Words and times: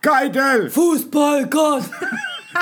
Keitel! 0.00 0.70
Fußballgott! 0.70 1.82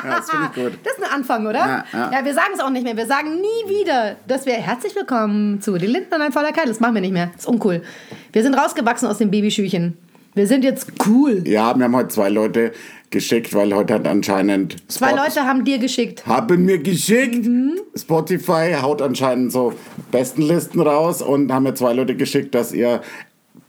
Ja, 0.04 0.16
das 0.18 0.30
finde 0.30 0.46
ich 0.54 0.54
gut. 0.54 0.78
Das 0.84 0.92
ist 0.98 1.02
ein 1.02 1.10
Anfang, 1.10 1.46
oder? 1.46 1.84
Ja, 1.94 2.10
ja. 2.12 2.22
wir 2.24 2.34
sagen 2.34 2.50
es 2.54 2.60
auch 2.60 2.68
nicht 2.68 2.84
mehr. 2.84 2.94
Wir 2.94 3.06
sagen 3.06 3.40
nie 3.40 3.70
wieder, 3.80 4.16
dass 4.28 4.44
wir 4.44 4.52
herzlich 4.52 4.94
willkommen 4.94 5.62
zu 5.62 5.78
Die 5.78 5.86
Linden 5.86 6.12
ein 6.20 6.30
voller 6.30 6.52
Keil. 6.52 6.66
Das 6.66 6.78
machen 6.78 6.94
wir 6.96 7.00
nicht 7.00 7.14
mehr. 7.14 7.28
Das 7.32 7.44
ist 7.44 7.48
uncool. 7.48 7.82
Wir 8.30 8.42
sind 8.42 8.52
rausgewachsen 8.54 9.08
aus 9.08 9.16
dem 9.16 9.30
Babyschüchen. 9.30 9.96
Wir 10.34 10.46
sind 10.46 10.62
jetzt 10.62 10.92
cool. 11.06 11.42
Ja, 11.48 11.74
wir 11.74 11.84
haben 11.84 11.96
heute 11.96 12.08
zwei 12.08 12.28
Leute 12.28 12.72
geschickt, 13.08 13.54
weil 13.54 13.74
heute 13.74 13.94
hat 13.94 14.06
anscheinend 14.06 14.76
Zwei 14.92 15.08
Spot- 15.08 15.16
Leute 15.16 15.40
haben 15.44 15.64
dir 15.64 15.78
geschickt. 15.78 16.26
haben 16.26 16.66
mir 16.66 16.78
geschickt. 16.80 17.48
Spotify 17.96 18.76
haut 18.80 19.00
anscheinend 19.00 19.52
so 19.52 19.72
Bestenlisten 20.12 20.82
raus 20.82 21.22
und 21.22 21.50
haben 21.50 21.62
mir 21.62 21.72
zwei 21.74 21.94
Leute 21.94 22.14
geschickt, 22.14 22.54
dass 22.54 22.72
ihr 22.72 23.00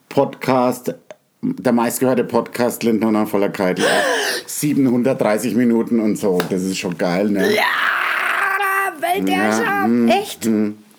Podcast, 0.10 0.94
der 1.42 1.72
meistgehörte 1.72 2.24
Podcast 2.24 2.84
Lindner 2.84 3.08
und 3.08 3.28
voller 3.28 3.50
Keitel 3.50 3.86
auf 3.86 4.44
730 4.46 5.56
Minuten 5.56 6.00
und 6.00 6.18
so. 6.18 6.40
Das 6.50 6.64
ist 6.64 6.78
schon 6.78 6.98
geil, 6.98 7.30
ne? 7.30 7.54
Ja, 7.54 7.64
Weltherrschaft. 9.00 10.22
Echt? 10.22 10.50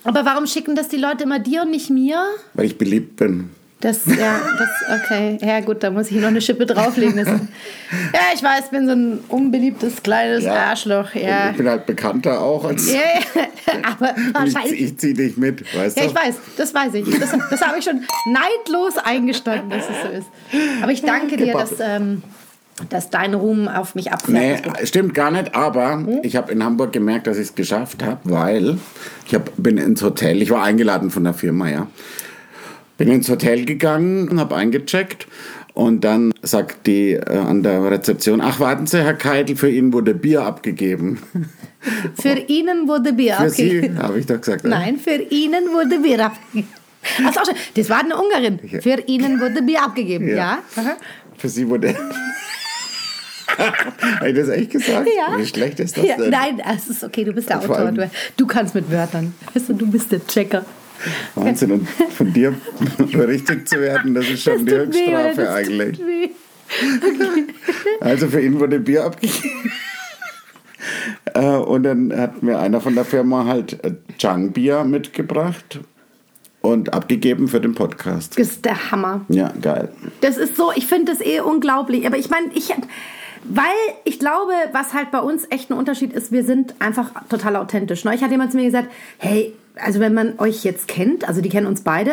Aber 0.05 0.25
warum 0.25 0.47
schicken 0.47 0.75
das 0.75 0.89
die 0.89 0.97
Leute 0.97 1.25
immer 1.25 1.39
dir 1.39 1.63
und 1.63 1.71
nicht 1.71 1.91
mir? 1.91 2.25
Weil 2.55 2.67
ich 2.67 2.79
beliebt 2.79 3.17
bin. 3.17 3.51
Das, 3.81 4.05
ja, 4.05 4.41
das, 4.59 5.01
okay. 5.05 5.39
Ja, 5.41 5.61
gut, 5.61 5.83
da 5.83 5.91
muss 5.91 6.11
ich 6.11 6.17
noch 6.19 6.29
eine 6.29 6.43
Schippe 6.43 6.67
drauflegen. 6.67 7.17
Das, 7.17 7.29
ja, 7.29 8.21
ich 8.35 8.43
weiß, 8.43 8.69
bin 8.71 8.87
so 8.87 8.93
ein 8.93 9.21
unbeliebtes 9.29 10.03
kleines 10.03 10.45
Ja. 10.45 10.53
Arschloch. 10.55 11.15
Ja. 11.15 11.51
Ich 11.51 11.57
bin 11.57 11.67
halt 11.67 11.87
bekannter 11.87 12.41
auch 12.43 12.65
als. 12.67 12.93
Ja, 12.93 12.99
ja. 13.01 13.73
Aber 13.99 14.15
Ich, 14.19 14.35
wahrscheinlich. 14.35 14.81
ich 14.83 14.99
zieh 14.99 15.15
dich 15.15 15.39
mit, 15.39 15.63
weißt 15.75 15.97
Ja, 15.97 16.05
du? 16.05 16.11
ich 16.11 16.15
weiß, 16.15 16.35
das 16.59 16.75
weiß 16.75 16.93
ich. 16.95 17.19
Das, 17.19 17.31
das 17.51 17.61
habe 17.63 17.79
ich 17.79 17.85
schon 17.85 18.03
neidlos 18.27 18.99
eingestanden, 19.03 19.71
dass 19.71 19.85
es 19.89 19.97
so 20.03 20.09
ist. 20.19 20.27
Aber 20.83 20.93
ich 20.93 21.01
danke 21.01 21.39
dir, 21.39 21.55
dass, 21.55 21.73
ähm, 21.81 22.23
dass 22.91 23.09
dein 23.09 23.33
Ruhm 23.33 23.67
auf 23.67 23.95
mich 23.95 24.11
Nee, 24.27 24.55
abfährt. 24.57 24.89
stimmt 24.89 25.15
gar 25.15 25.31
nicht, 25.31 25.55
aber 25.55 26.05
ich 26.23 26.37
habe 26.37 26.53
in 26.53 26.63
Hamburg 26.63 26.93
gemerkt, 26.93 27.27
dass 27.27 27.39
ich 27.39 27.49
es 27.49 27.55
geschafft 27.55 28.03
habe, 28.03 28.19
weil 28.25 28.77
ich 29.27 29.35
hab, 29.35 29.51
bin 29.57 29.79
ins 29.79 30.03
Hotel, 30.03 30.43
ich 30.43 30.51
war 30.51 30.63
eingeladen 30.65 31.11
von 31.11 31.25
der 31.25 31.33
Firma, 31.35 31.69
ja. 31.71 31.87
Bin 33.01 33.09
ins 33.09 33.31
Hotel 33.31 33.65
gegangen, 33.65 34.39
habe 34.39 34.57
eingecheckt 34.57 35.27
und 35.73 36.05
dann 36.05 36.35
sagt 36.43 36.87
die 36.87 37.13
äh, 37.13 37.39
an 37.39 37.63
der 37.63 37.91
Rezeption, 37.91 38.43
ach 38.43 38.61
warten 38.61 38.87
Sie, 38.87 39.03
Herr 39.03 39.15
Keitel, 39.15 39.57
für 39.57 39.71
Ihnen 39.71 39.95
wurde 39.95 40.13
Bier 40.13 40.43
abgegeben. 40.43 41.19
Für 42.21 42.35
Ihnen 42.35 42.87
wurde 42.89 43.15
Bier 43.15 43.37
Für 43.37 43.45
abgegeben. 43.45 43.97
Sie, 43.97 44.03
habe 44.03 44.19
ich 44.19 44.27
doch 44.27 44.39
gesagt. 44.39 44.65
Nein, 44.65 44.99
für 44.99 45.15
Ihnen 45.15 45.73
wurde 45.73 45.99
Bier 46.01 46.27
abgegeben. 46.27 46.69
Auch 47.27 47.33
schon. 47.33 47.55
das 47.75 47.89
war 47.89 48.01
eine 48.01 48.19
Ungarin. 48.19 48.59
Für 48.83 49.01
Ihnen 49.07 49.41
wurde 49.41 49.63
Bier 49.63 49.83
abgegeben. 49.83 50.29
Ja. 50.29 50.35
Ja. 50.37 50.59
Aha. 50.77 50.97
Für 51.39 51.49
Sie 51.49 51.67
wurde... 51.67 51.95
habe 53.57 54.29
ich 54.29 54.37
das 54.37 54.49
echt 54.51 54.73
gesagt? 54.73 55.09
Ja. 55.17 55.39
Wie 55.39 55.47
schlecht 55.47 55.81
ist 55.81 55.97
das 55.97 56.05
ja. 56.05 56.19
denn? 56.19 56.29
Nein, 56.29 56.61
es 56.77 56.89
ist 56.89 57.03
okay, 57.03 57.25
du 57.25 57.33
bist 57.33 57.49
der 57.49 57.61
Autor. 57.61 57.93
Du, 57.93 58.11
du 58.37 58.47
kannst 58.47 58.75
mit 58.75 58.91
Wörtern. 58.91 59.33
Weißt 59.55 59.71
du, 59.71 59.73
du 59.73 59.91
bist 59.91 60.13
der 60.13 60.27
Checker. 60.27 60.67
Wahnsinn, 61.35 61.73
und 61.73 61.89
von 61.89 62.33
dir 62.33 62.55
berichtigt 63.13 63.69
zu 63.69 63.81
werden, 63.81 64.15
das 64.15 64.29
ist 64.29 64.43
schon 64.43 64.65
die 64.65 64.73
tut 64.73 64.95
weh, 64.95 65.07
Höchststrafe 65.07 65.41
das 65.43 65.55
eigentlich. 65.55 65.99
Weh. 65.99 66.29
Also 68.01 68.29
für 68.29 68.41
ihn 68.41 68.59
wurde 68.61 68.79
Bier 68.79 69.05
abgegeben. 69.05 69.73
Äh, 71.35 71.57
und 71.57 71.83
dann 71.83 72.17
hat 72.17 72.43
mir 72.43 72.59
einer 72.59 72.81
von 72.81 72.95
der 72.95 73.05
Firma 73.05 73.45
halt 73.45 73.85
äh, 73.85 73.93
Chang-Bier 74.19 74.85
mitgebracht 74.85 75.81
und 76.61 76.93
abgegeben 76.93 77.49
für 77.49 77.61
den 77.61 77.75
Podcast. 77.75 78.39
Das 78.39 78.49
ist 78.49 78.65
der 78.65 78.91
Hammer. 78.91 79.25
Ja, 79.29 79.53
geil. 79.61 79.91
Das 80.21 80.37
ist 80.37 80.57
so, 80.57 80.73
ich 80.75 80.87
finde 80.87 81.13
das 81.13 81.21
eh 81.21 81.41
unglaublich. 81.41 82.07
Aber 82.07 82.19
ich 82.19 82.31
meine, 82.31 82.49
ich, 82.55 82.73
weil 83.45 83.65
ich 84.05 84.19
glaube, 84.19 84.53
was 84.73 84.93
halt 84.93 85.11
bei 85.11 85.21
uns 85.21 85.47
echt 85.51 85.71
ein 85.71 85.79
Unterschied 85.79 86.13
ist, 86.13 86.33
wir 86.33 86.45
sind 86.45 86.75
einfach 86.79 87.11
total 87.29 87.57
authentisch. 87.57 88.05
Neulich 88.05 88.23
hat 88.23 88.31
jemand 88.31 88.53
zu 88.53 88.59
mir 88.59 88.65
gesagt, 88.65 88.91
hey, 89.19 89.55
also 89.77 90.01
wenn 90.01 90.15
man 90.15 90.39
euch 90.39 90.65
jetzt 90.65 90.89
kennt, 90.89 91.27
also 91.29 91.41
die 91.41 91.49
kennen 91.49 91.67
uns 91.67 91.83
beide, 91.83 92.13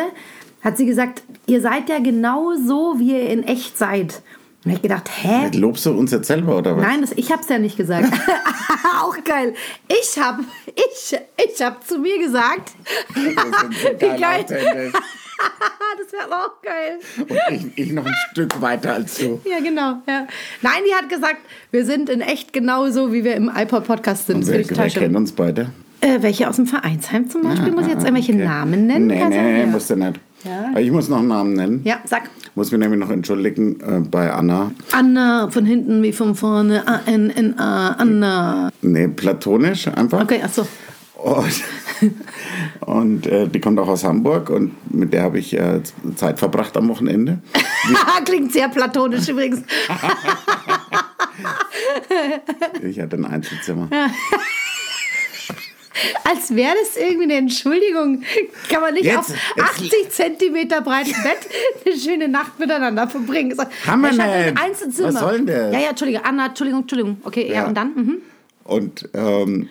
hat 0.62 0.76
sie 0.76 0.86
gesagt, 0.86 1.22
ihr 1.46 1.60
seid 1.60 1.88
ja 1.88 1.98
genau 1.98 2.54
so, 2.54 2.98
wie 2.98 3.12
ihr 3.12 3.30
in 3.30 3.44
echt 3.44 3.78
seid. 3.78 4.22
Und 4.68 4.74
ich 4.74 4.82
gedacht, 4.82 5.08
hä? 5.22 5.48
Lobst 5.54 5.86
du 5.86 5.92
uns 5.92 6.12
jetzt 6.12 6.26
selber 6.26 6.58
oder 6.58 6.76
was? 6.76 6.82
Nein, 6.82 7.00
das, 7.00 7.12
ich 7.12 7.32
hab's 7.32 7.48
ja 7.48 7.58
nicht 7.58 7.78
gesagt. 7.78 8.12
Auch 9.02 9.16
geil. 9.24 9.54
Ich 9.88 10.18
hab, 10.20 10.40
ich, 10.66 11.18
ich 11.42 11.62
hab 11.64 11.86
zu 11.86 11.98
mir 11.98 12.18
gesagt. 12.18 12.72
Wie 13.14 14.20
geil 14.20 14.44
das 15.98 16.12
wäre 16.12 16.32
auch 16.32 16.60
geil. 16.62 16.98
Und 17.16 17.74
ich, 17.76 17.86
ich 17.86 17.92
noch 17.92 18.04
ein 18.04 18.14
Stück 18.32 18.60
weiter 18.60 18.94
als 18.94 19.18
du. 19.18 19.40
Ja, 19.48 19.60
genau. 19.60 20.02
Ja. 20.08 20.26
Nein, 20.62 20.82
die 20.86 20.94
hat 20.94 21.08
gesagt, 21.08 21.38
wir 21.70 21.86
sind 21.86 22.10
in 22.10 22.20
echt 22.20 22.52
genauso, 22.52 23.12
wie 23.12 23.22
wir 23.22 23.36
im 23.36 23.48
iPod-Podcast 23.54 24.26
sind. 24.26 24.40
Das 24.40 24.48
total 24.48 24.84
wer 24.84 24.90
schön. 24.90 25.02
kennt 25.04 25.16
uns 25.16 25.32
beide? 25.32 25.70
Äh, 26.00 26.22
welche 26.22 26.48
aus 26.48 26.56
dem 26.56 26.66
Vereinsheim 26.66 27.30
zum 27.30 27.42
Beispiel? 27.42 27.72
muss 27.72 27.86
ich 27.86 27.92
jetzt 27.92 28.04
irgendwelche 28.04 28.32
Okay. 28.32 28.44
Namen 28.44 28.86
nennen? 28.86 29.06
Nee, 29.06 29.24
nee, 29.28 29.60
ja. 29.60 29.66
musst 29.66 29.90
du 29.90 29.96
nicht. 29.96 30.20
Ja. 30.44 30.78
Ich 30.78 30.90
muss 30.90 31.08
noch 31.08 31.18
einen 31.18 31.28
Namen 31.28 31.52
nennen. 31.54 31.80
ja, 31.84 32.00
sag. 32.04 32.30
Muss 32.54 32.70
mich 32.70 32.80
nämlich 32.80 32.98
noch 33.00 33.10
entschuldigen 33.10 33.80
äh, 33.80 34.00
bei 34.00 34.32
Anna. 34.32 34.72
Anna 34.92 35.48
von 35.50 35.64
hinten 35.64 36.02
wie 36.02 36.12
von 36.12 36.34
vorne. 36.34 36.86
A-N-N-A. 36.86 37.88
Anna. 37.92 38.70
Nee, 38.82 39.08
platonisch 39.08 39.88
einfach. 39.88 40.22
Okay, 40.22 40.40
achso. 40.42 40.66
Und, 41.14 41.64
und 42.80 43.26
äh, 43.26 43.48
die 43.48 43.60
kommt 43.60 43.78
auch 43.80 43.88
aus 43.88 44.04
Hamburg 44.04 44.50
und 44.50 44.72
mit 44.94 45.12
der 45.12 45.24
habe 45.24 45.40
ich 45.40 45.52
äh, 45.58 45.80
Zeit 46.14 46.38
verbracht 46.38 46.76
am 46.76 46.88
Wochenende. 46.88 47.38
Klingt 48.24 48.52
sehr 48.52 48.68
platonisch 48.68 49.28
übrigens. 49.28 49.62
Ich 52.82 52.98
hatte 53.00 53.16
ein 53.16 53.24
Einzelzimmer. 53.24 53.88
Als 56.24 56.54
wäre 56.54 56.74
das 56.80 56.96
irgendwie 56.96 57.24
eine 57.24 57.34
Entschuldigung. 57.34 58.22
Kann 58.70 58.80
man 58.82 58.94
nicht 58.94 59.04
Jetzt- 59.04 59.18
auf 59.18 59.28
jetzt- 59.56 59.70
80 59.70 60.10
Zentimeter 60.10 60.80
breitem 60.80 61.12
Bett 61.22 61.38
eine 61.86 61.96
schöne 61.98 62.28
Nacht 62.28 62.58
miteinander 62.58 63.08
verbringen? 63.08 63.56
Wir 63.56 63.64
hatte 63.64 63.70
ein 64.22 64.54
nicht. 64.54 64.62
Einzelzimmer. 64.62 65.08
Was 65.14 65.20
soll 65.20 65.36
denn 65.38 65.46
das? 65.46 65.72
Ja, 65.74 65.80
ja, 65.80 65.88
Entschuldige, 65.90 66.24
Anna, 66.24 66.46
Entschuldigung, 66.46 66.80
Entschuldigung. 66.82 67.18
Okay, 67.24 67.48
ja, 67.48 67.54
Ja. 67.54 67.66
und 67.66 67.74
dann? 67.76 67.94
Mhm. 67.94 68.16
Und 68.64 69.08
ähm, 69.14 69.68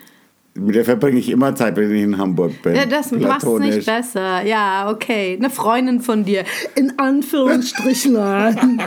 mit 0.55 0.73
der 0.73 0.85
verbringe 0.85 1.19
ich 1.19 1.29
immer 1.29 1.53
Zeit, 1.55 1.75
wenn 1.75 1.93
ich 1.93 2.01
in 2.01 2.17
Hamburg 2.17 2.61
bin. 2.63 2.75
Ja, 2.75 2.85
das 2.87 3.11
macht 3.11 3.43
es 3.43 3.59
nicht 3.59 3.85
besser. 3.85 4.41
Ja, 4.43 4.89
okay. 4.89 5.35
Eine 5.39 5.51
Freundin 5.51 6.01
von 6.01 6.25
dir. 6.25 6.43
In 6.75 6.97
Anführungsstrichen. 6.97 8.17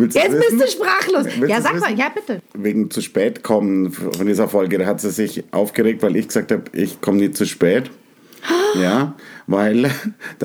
Willst 0.00 0.16
Jetzt 0.16 0.32
wissen? 0.32 0.58
bist 0.58 0.62
du 0.62 0.70
sprachlos. 0.70 1.26
Willst 1.38 1.50
Ja, 1.50 1.60
sag 1.60 1.80
mal, 1.80 1.92
ja, 1.96 2.08
bitte. 2.14 2.40
Wegen 2.54 2.90
zu 2.90 3.00
spät 3.00 3.42
kommen 3.42 3.92
von 3.92 4.26
dieser 4.26 4.48
Folge, 4.48 4.78
da 4.78 4.86
hat 4.86 5.00
sie 5.00 5.10
sich 5.10 5.44
aufgeregt, 5.52 6.02
weil 6.02 6.16
ich 6.16 6.28
gesagt 6.28 6.52
habe, 6.52 6.64
ich 6.72 7.00
komme 7.00 7.18
nie 7.18 7.30
zu 7.30 7.46
spät. 7.46 7.90
Ja, 8.80 9.14
weil 9.46 9.90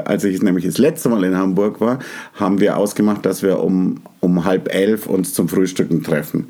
als 0.06 0.24
ich 0.24 0.42
nämlich 0.42 0.66
das 0.66 0.78
letzte 0.78 1.10
Mal 1.10 1.26
in 1.26 1.36
Hamburg 1.36 1.82
war, 1.82 2.00
haben 2.34 2.62
wir 2.62 2.78
ausgemacht, 2.78 3.26
dass 3.26 3.44
wir 3.44 3.60
um, 3.60 4.02
um 4.22 4.46
halb 4.46 4.74
elf 4.74 5.08
uns 5.08 5.34
zum 5.34 5.50
Frühstücken 5.50 6.04
treffen. 6.04 6.48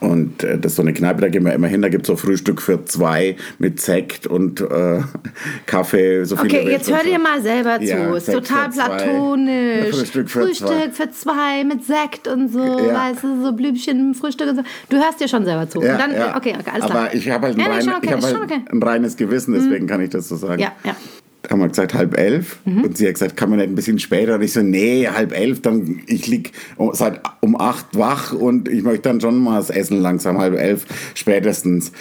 Und 0.00 0.42
äh, 0.44 0.58
das 0.58 0.72
ist 0.72 0.76
so 0.76 0.82
eine 0.82 0.92
Kneipe, 0.92 1.22
da 1.22 1.28
gehen 1.28 1.44
wir 1.44 1.52
immer 1.54 1.68
hin, 1.68 1.80
da 1.80 1.88
gibt 1.88 2.02
es 2.02 2.08
so 2.08 2.16
Frühstück 2.16 2.60
für 2.60 2.84
zwei 2.84 3.36
mit 3.58 3.80
Sekt 3.80 4.26
und 4.26 4.60
äh, 4.60 5.00
Kaffee, 5.66 6.24
so 6.24 6.36
viele 6.36 6.58
Okay, 6.60 6.70
jetzt 6.70 6.90
hör 6.90 7.02
dir 7.02 7.18
mal 7.18 7.40
selber 7.40 7.78
zu. 7.78 7.84
Ja, 7.84 8.14
ist 8.14 8.26
Sekt 8.26 8.46
total 8.46 8.72
zwei. 8.72 8.84
platonisch. 8.84 9.94
Frühstück 9.96 10.30
für 10.30 10.52
zwei. 10.52 10.66
Frühstück 10.66 10.94
für 10.94 11.10
zwei 11.12 11.64
mit 11.64 11.84
Sekt 11.84 12.28
und 12.28 12.52
so, 12.52 12.58
Ja. 12.60 13.08
weißt 13.10 13.24
du, 13.24 13.42
so 13.42 13.52
Blümchen, 13.52 14.14
Frühstück 14.14 14.50
und 14.50 14.56
so. 14.56 14.62
Du 14.88 14.96
hörst 14.98 15.20
dir 15.20 15.28
schon 15.28 15.44
selber 15.44 15.68
zu. 15.68 15.80
Ja, 15.82 15.96
dann, 15.96 16.12
ja. 16.12 16.36
okay, 16.36 16.54
okay, 16.58 16.70
alles 16.72 16.86
klar. 16.86 17.04
Aber 17.04 17.14
ich 17.14 17.30
habe 17.30 17.46
halt, 17.46 17.58
ein, 17.58 17.66
rein, 17.66 17.88
okay, 17.88 18.12
hab 18.12 18.22
halt 18.22 18.36
okay. 18.42 18.58
Mhm. 18.58 18.82
ein 18.82 18.82
reines 18.82 19.16
Gewissen, 19.16 19.54
deswegen 19.54 19.86
kann 19.86 20.00
ich 20.02 20.10
das 20.10 20.28
so 20.28 20.36
sagen. 20.36 20.60
Ja, 20.60 20.72
ja. 20.84 20.94
Haben 21.48 21.60
wir 21.60 21.68
gesagt, 21.68 21.94
halb 21.94 22.18
elf. 22.18 22.58
Mhm. 22.64 22.82
Und 22.84 22.96
sie 22.98 23.06
hat 23.06 23.14
gesagt, 23.14 23.36
kann 23.36 23.50
man 23.50 23.58
nicht 23.58 23.68
ein 23.68 23.74
bisschen 23.74 23.98
später? 23.98 24.34
Und 24.34 24.42
ich 24.42 24.52
so, 24.52 24.62
nee, 24.62 25.06
halb 25.08 25.32
elf, 25.36 25.62
dann, 25.62 26.02
ich 26.06 26.26
lieg 26.26 26.52
um- 26.76 26.92
seit 26.94 27.20
um 27.40 27.58
acht 27.60 27.86
wach 27.96 28.32
und 28.32 28.68
ich 28.68 28.82
möchte 28.82 29.02
dann 29.08 29.20
schon 29.20 29.38
mal 29.38 29.56
das 29.58 29.70
Essen 29.70 30.00
langsam, 30.00 30.38
halb 30.38 30.54
elf 30.58 30.86
spätestens. 31.14 31.92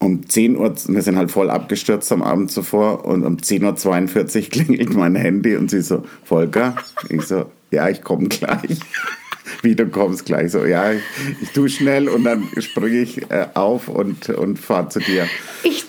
Um 0.00 0.28
10 0.28 0.56
Uhr, 0.56 0.72
wir 0.86 1.02
sind 1.02 1.16
halt 1.16 1.32
voll 1.32 1.50
abgestürzt 1.50 2.12
am 2.12 2.22
Abend 2.22 2.52
zuvor 2.52 3.04
und 3.04 3.24
um 3.24 3.36
10.42 3.36 4.36
Uhr 4.44 4.48
klingelt 4.50 4.94
mein 4.94 5.16
Handy 5.16 5.56
und 5.56 5.70
sie 5.72 5.80
so, 5.80 6.04
Volker? 6.22 6.76
Ich 7.08 7.22
so, 7.22 7.46
ja, 7.72 7.88
ich 7.88 8.02
komme 8.02 8.28
gleich. 8.28 8.78
Wie, 9.62 9.74
du 9.74 9.86
kommst 9.88 10.24
gleich? 10.24 10.52
So, 10.52 10.64
ja, 10.66 10.92
ich, 10.92 11.00
ich 11.42 11.50
tue 11.50 11.68
schnell 11.68 12.08
und 12.08 12.22
dann 12.22 12.44
springe 12.58 13.00
ich 13.00 13.28
äh, 13.30 13.46
auf 13.54 13.88
und, 13.88 14.28
und 14.28 14.58
fahre 14.60 14.88
zu 14.88 15.00
dir. 15.00 15.26
Ich 15.64 15.87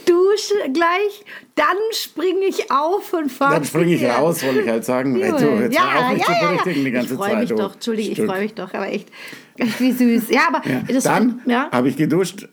gleich, 0.73 1.25
dann 1.55 1.65
springe 1.91 2.45
ich 2.45 2.71
auf 2.71 3.13
und 3.13 3.31
fahre 3.31 3.55
Dann 3.55 3.65
springe 3.65 3.93
ich 3.93 4.01
zu 4.01 4.07
raus, 4.07 4.43
wollte 4.43 4.61
ich 4.61 4.69
halt 4.69 4.85
sagen. 4.85 5.19
Ey, 5.21 5.31
du, 5.31 5.35
jetzt 5.35 5.79
hör 5.79 5.99
auf 5.99 6.13
mich 6.13 6.23
zu 6.23 6.31
berichtigen 6.31 6.85
die 6.85 6.91
ganze 6.91 7.13
ich 7.13 7.19
freue 7.19 7.37
mich 7.37 7.49
du 7.49 7.55
doch, 7.55 7.73
Entschuldige, 7.73 8.11
ich 8.11 8.21
freue 8.21 8.41
mich 8.41 8.53
doch, 8.53 8.73
aber 8.73 8.87
echt, 8.87 9.09
echt 9.57 9.79
wie 9.79 9.91
süß. 9.91 10.29
Ja, 10.29 10.47
aber 10.47 10.61
Ja. 10.67 10.99
Dann 11.01 11.41
ja. 11.45 11.69
habe 11.71 11.89
ich 11.89 11.97
geduscht, 11.97 12.47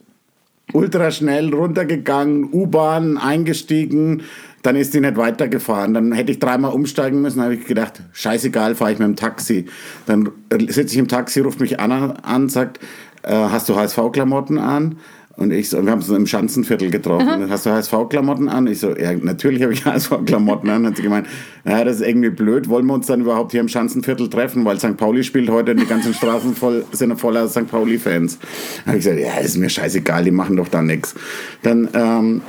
ultra 0.72 1.10
schnell 1.10 1.52
runtergegangen, 1.52 2.52
U-Bahn 2.52 3.18
eingestiegen, 3.18 4.22
dann 4.62 4.76
ist 4.76 4.94
die 4.94 5.00
nicht 5.00 5.16
weitergefahren. 5.16 5.94
Dann 5.94 6.12
hätte 6.12 6.32
ich 6.32 6.40
dreimal 6.40 6.72
umsteigen 6.72 7.22
müssen, 7.22 7.40
habe 7.40 7.54
ich 7.54 7.66
gedacht, 7.66 8.02
scheißegal, 8.12 8.74
fahre 8.74 8.92
ich 8.92 8.98
mit 8.98 9.06
dem 9.06 9.16
Taxi. 9.16 9.66
Dann 10.06 10.30
sitze 10.68 10.94
ich 10.94 10.98
im 10.98 11.08
Taxi, 11.08 11.40
ruft 11.40 11.60
mich 11.60 11.78
Anna 11.78 12.14
an, 12.22 12.48
sagt, 12.48 12.80
äh, 13.22 13.32
hast 13.32 13.68
du 13.68 13.76
HSV-Klamotten 13.76 14.58
an? 14.58 14.98
Und 15.36 15.52
ich 15.52 15.68
so, 15.68 15.82
wir 15.84 15.90
haben 15.90 15.98
uns 15.98 16.08
im 16.08 16.26
Schanzenviertel 16.26 16.90
getroffen. 16.90 17.26
Dann 17.26 17.50
Hast 17.50 17.66
du 17.66 17.70
HSV-Klamotten 17.70 18.48
an? 18.48 18.66
Ich 18.66 18.80
so, 18.80 18.96
ja, 18.96 19.12
natürlich 19.12 19.62
habe 19.62 19.74
ich 19.74 19.84
HSV-Klamotten 19.84 20.70
an. 20.70 20.86
Hat 20.86 20.96
sie 20.96 21.02
gemeint, 21.02 21.26
ja, 21.66 21.84
das 21.84 21.96
ist 21.96 22.06
irgendwie 22.06 22.30
blöd. 22.30 22.70
Wollen 22.70 22.86
wir 22.86 22.94
uns 22.94 23.06
dann 23.06 23.20
überhaupt 23.20 23.52
hier 23.52 23.60
im 23.60 23.68
Schanzenviertel 23.68 24.30
treffen? 24.30 24.64
Weil 24.64 24.78
St. 24.78 24.96
Pauli 24.96 25.22
spielt 25.22 25.50
heute 25.50 25.72
und 25.72 25.80
die 25.80 25.86
ganzen 25.86 26.14
Straßen 26.14 26.54
voll, 26.54 26.86
sind 26.92 27.14
voller 27.20 27.48
St. 27.48 27.68
Pauli-Fans. 27.68 28.38
Habe 28.86 28.96
ich 28.96 29.04
gesagt, 29.04 29.20
ja, 29.20 29.36
ist 29.36 29.58
mir 29.58 29.68
scheißegal, 29.68 30.24
die 30.24 30.30
machen 30.30 30.56
doch 30.56 30.68
da 30.68 30.80
nichts. 30.80 31.14
Dann 31.62 31.88
ähm, 31.92 32.40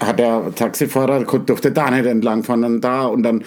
hat 0.00 0.18
der 0.18 0.54
Taxifahrer, 0.54 1.24
durfte 1.24 1.72
da 1.72 1.90
nicht 1.90 2.04
entlangfahren, 2.04 2.62
dann 2.62 2.80
da 2.82 3.06
und 3.06 3.22
dann 3.22 3.42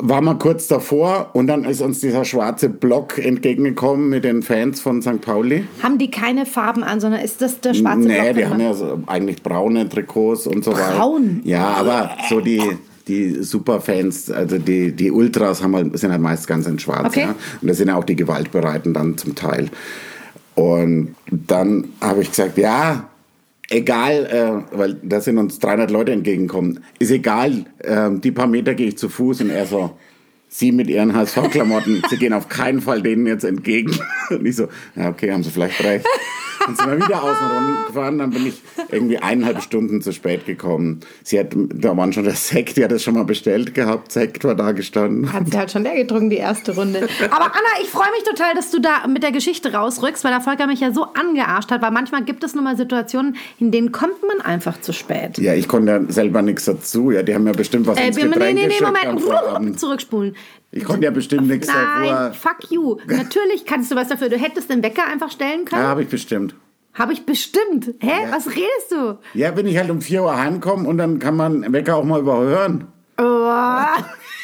war 0.00 0.20
man 0.20 0.38
kurz 0.38 0.68
davor 0.68 1.30
und 1.32 1.48
dann 1.48 1.64
ist 1.64 1.80
uns 1.80 1.98
dieser 1.98 2.24
schwarze 2.24 2.68
Block 2.68 3.18
entgegengekommen 3.18 4.08
mit 4.08 4.24
den 4.24 4.42
Fans 4.42 4.80
von 4.80 5.02
St. 5.02 5.20
Pauli. 5.20 5.64
Haben 5.82 5.98
die 5.98 6.10
keine 6.10 6.46
Farben 6.46 6.84
an, 6.84 7.00
sondern 7.00 7.20
ist 7.20 7.42
das 7.42 7.60
der 7.60 7.74
schwarze 7.74 8.06
nee, 8.06 8.20
Block? 8.20 8.36
die 8.36 8.46
haben 8.46 8.60
ja 8.60 8.74
so 8.74 9.00
eigentlich 9.06 9.42
braune 9.42 9.88
Trikots 9.88 10.46
und 10.46 10.64
so 10.64 10.72
weiter. 10.72 10.96
Braun? 10.96 11.40
Ja, 11.42 11.68
aber 11.74 12.10
so 12.28 12.40
die, 12.40 12.62
die 13.08 13.42
Superfans, 13.42 14.30
also 14.30 14.58
die, 14.58 14.92
die 14.92 15.10
Ultras 15.10 15.62
haben 15.62 15.74
halt, 15.74 15.98
sind 15.98 16.12
halt 16.12 16.20
meist 16.20 16.46
ganz 16.46 16.66
in 16.66 16.78
schwarz. 16.78 17.06
Okay. 17.06 17.22
Ja? 17.22 17.34
Und 17.60 17.68
das 17.68 17.78
sind 17.78 17.88
ja 17.88 17.96
auch 17.96 18.04
die 18.04 18.16
Gewaltbereiten 18.16 18.94
dann 18.94 19.18
zum 19.18 19.34
Teil. 19.34 19.68
Und 20.54 21.16
dann 21.30 21.88
habe 22.00 22.22
ich 22.22 22.30
gesagt, 22.30 22.56
ja, 22.56 23.08
egal, 23.68 24.26
äh, 24.72 24.76
weil 24.76 24.94
da 25.02 25.20
sind 25.20 25.38
uns 25.38 25.58
300 25.58 25.90
Leute 25.90 26.12
entgegengekommen, 26.12 26.80
ist 26.98 27.10
egal, 27.10 27.66
äh, 27.78 28.10
die 28.12 28.32
paar 28.32 28.46
Meter 28.46 28.74
gehe 28.74 28.88
ich 28.88 28.98
zu 28.98 29.08
Fuß 29.08 29.42
und 29.42 29.50
er 29.50 29.66
so, 29.66 29.96
Sie 30.50 30.72
mit 30.72 30.88
Ihren 30.88 31.14
HSV-Klamotten, 31.14 32.02
Sie 32.08 32.16
gehen 32.16 32.32
auf 32.32 32.48
keinen 32.48 32.80
Fall 32.80 33.02
denen 33.02 33.26
jetzt 33.26 33.44
entgegen. 33.44 33.94
Und 34.30 34.46
ich 34.46 34.56
so, 34.56 34.68
ja 34.96 35.10
okay, 35.10 35.30
haben 35.30 35.42
Sie 35.42 35.50
vielleicht 35.50 35.84
recht. 35.84 36.06
Dann 36.66 36.76
sind 36.76 36.86
wir 36.86 36.96
wieder 37.06 37.22
außen 37.22 37.46
rum 37.46 37.76
gefahren, 37.86 38.18
dann 38.18 38.30
bin 38.30 38.46
ich 38.46 38.62
irgendwie 38.90 39.18
eineinhalb 39.18 39.62
Stunden 39.62 40.02
zu 40.02 40.12
spät 40.12 40.46
gekommen. 40.46 41.00
Sie 41.22 41.38
hat, 41.38 41.48
da 41.54 41.96
waren 41.96 42.12
schon 42.12 42.24
der 42.24 42.34
Sekt, 42.34 42.76
die 42.76 42.84
hat 42.84 42.92
das 42.92 43.02
schon 43.02 43.14
mal 43.14 43.24
bestellt 43.24 43.74
gehabt, 43.74 44.12
Sekt 44.12 44.44
war 44.44 44.54
da 44.54 44.72
gestanden. 44.72 45.32
Hat 45.32 45.48
sie 45.50 45.58
halt 45.58 45.70
schon 45.70 45.82
leer 45.82 45.94
getrunken, 45.96 46.30
die 46.30 46.36
erste 46.36 46.74
Runde. 46.74 47.08
Aber 47.30 47.44
Anna, 47.46 47.82
ich 47.82 47.88
freue 47.88 48.10
mich 48.12 48.24
total, 48.24 48.54
dass 48.54 48.70
du 48.70 48.80
da 48.80 49.06
mit 49.06 49.22
der 49.22 49.32
Geschichte 49.32 49.72
rausrückst, 49.72 50.24
weil 50.24 50.32
der 50.32 50.40
Volker 50.40 50.66
mich 50.66 50.80
ja 50.80 50.92
so 50.92 51.04
angearscht 51.14 51.70
hat, 51.70 51.82
weil 51.82 51.90
manchmal 51.90 52.24
gibt 52.24 52.44
es 52.44 52.54
nun 52.54 52.64
mal 52.64 52.76
Situationen, 52.76 53.36
in 53.58 53.70
denen 53.70 53.92
kommt 53.92 54.22
man 54.26 54.40
einfach 54.40 54.80
zu 54.80 54.92
spät. 54.92 55.38
Ja, 55.38 55.54
ich 55.54 55.68
konnte 55.68 55.92
ja 55.92 56.00
selber 56.08 56.42
nichts 56.42 56.64
dazu. 56.64 57.10
Ja, 57.10 57.22
die 57.22 57.34
haben 57.34 57.46
ja 57.46 57.52
bestimmt 57.52 57.86
was 57.86 57.98
Äh, 57.98 58.08
ins 58.08 58.16
nee, 58.16 58.22
Getränk 58.24 58.54
nee, 58.54 58.68
nee, 58.68 58.84
am 58.84 59.14
Moment. 59.14 59.80
Zurückspulen. 59.80 60.34
Ich 60.70 60.84
konnte 60.84 61.04
ja 61.06 61.10
bestimmt 61.10 61.48
nichts 61.48 61.66
Nein, 61.66 62.08
davor. 62.08 62.32
fuck 62.34 62.70
you. 62.70 62.96
Natürlich 63.06 63.64
kannst 63.64 63.90
du 63.90 63.96
was 63.96 64.08
dafür. 64.08 64.28
Du 64.28 64.36
hättest 64.36 64.68
den 64.70 64.82
Wecker 64.82 65.06
einfach 65.06 65.30
stellen 65.30 65.64
können. 65.64 65.82
Ja, 65.82 65.88
habe 65.88 66.02
ich 66.02 66.08
bestimmt. 66.08 66.54
Habe 66.94 67.12
ich 67.12 67.24
bestimmt. 67.24 67.94
Hä? 68.00 68.26
Was 68.30 68.48
redest 68.48 68.90
du? 68.90 69.18
Ja, 69.34 69.56
wenn 69.56 69.66
ich 69.66 69.78
halt 69.78 69.88
um 69.90 70.00
4 70.00 70.22
Uhr 70.24 70.36
heimkomme 70.36 70.86
und 70.88 70.98
dann 70.98 71.18
kann 71.18 71.36
man 71.36 71.72
Wecker 71.72 71.96
auch 71.96 72.04
mal 72.04 72.20
überhören. 72.20 72.88
Oh. 73.18 73.24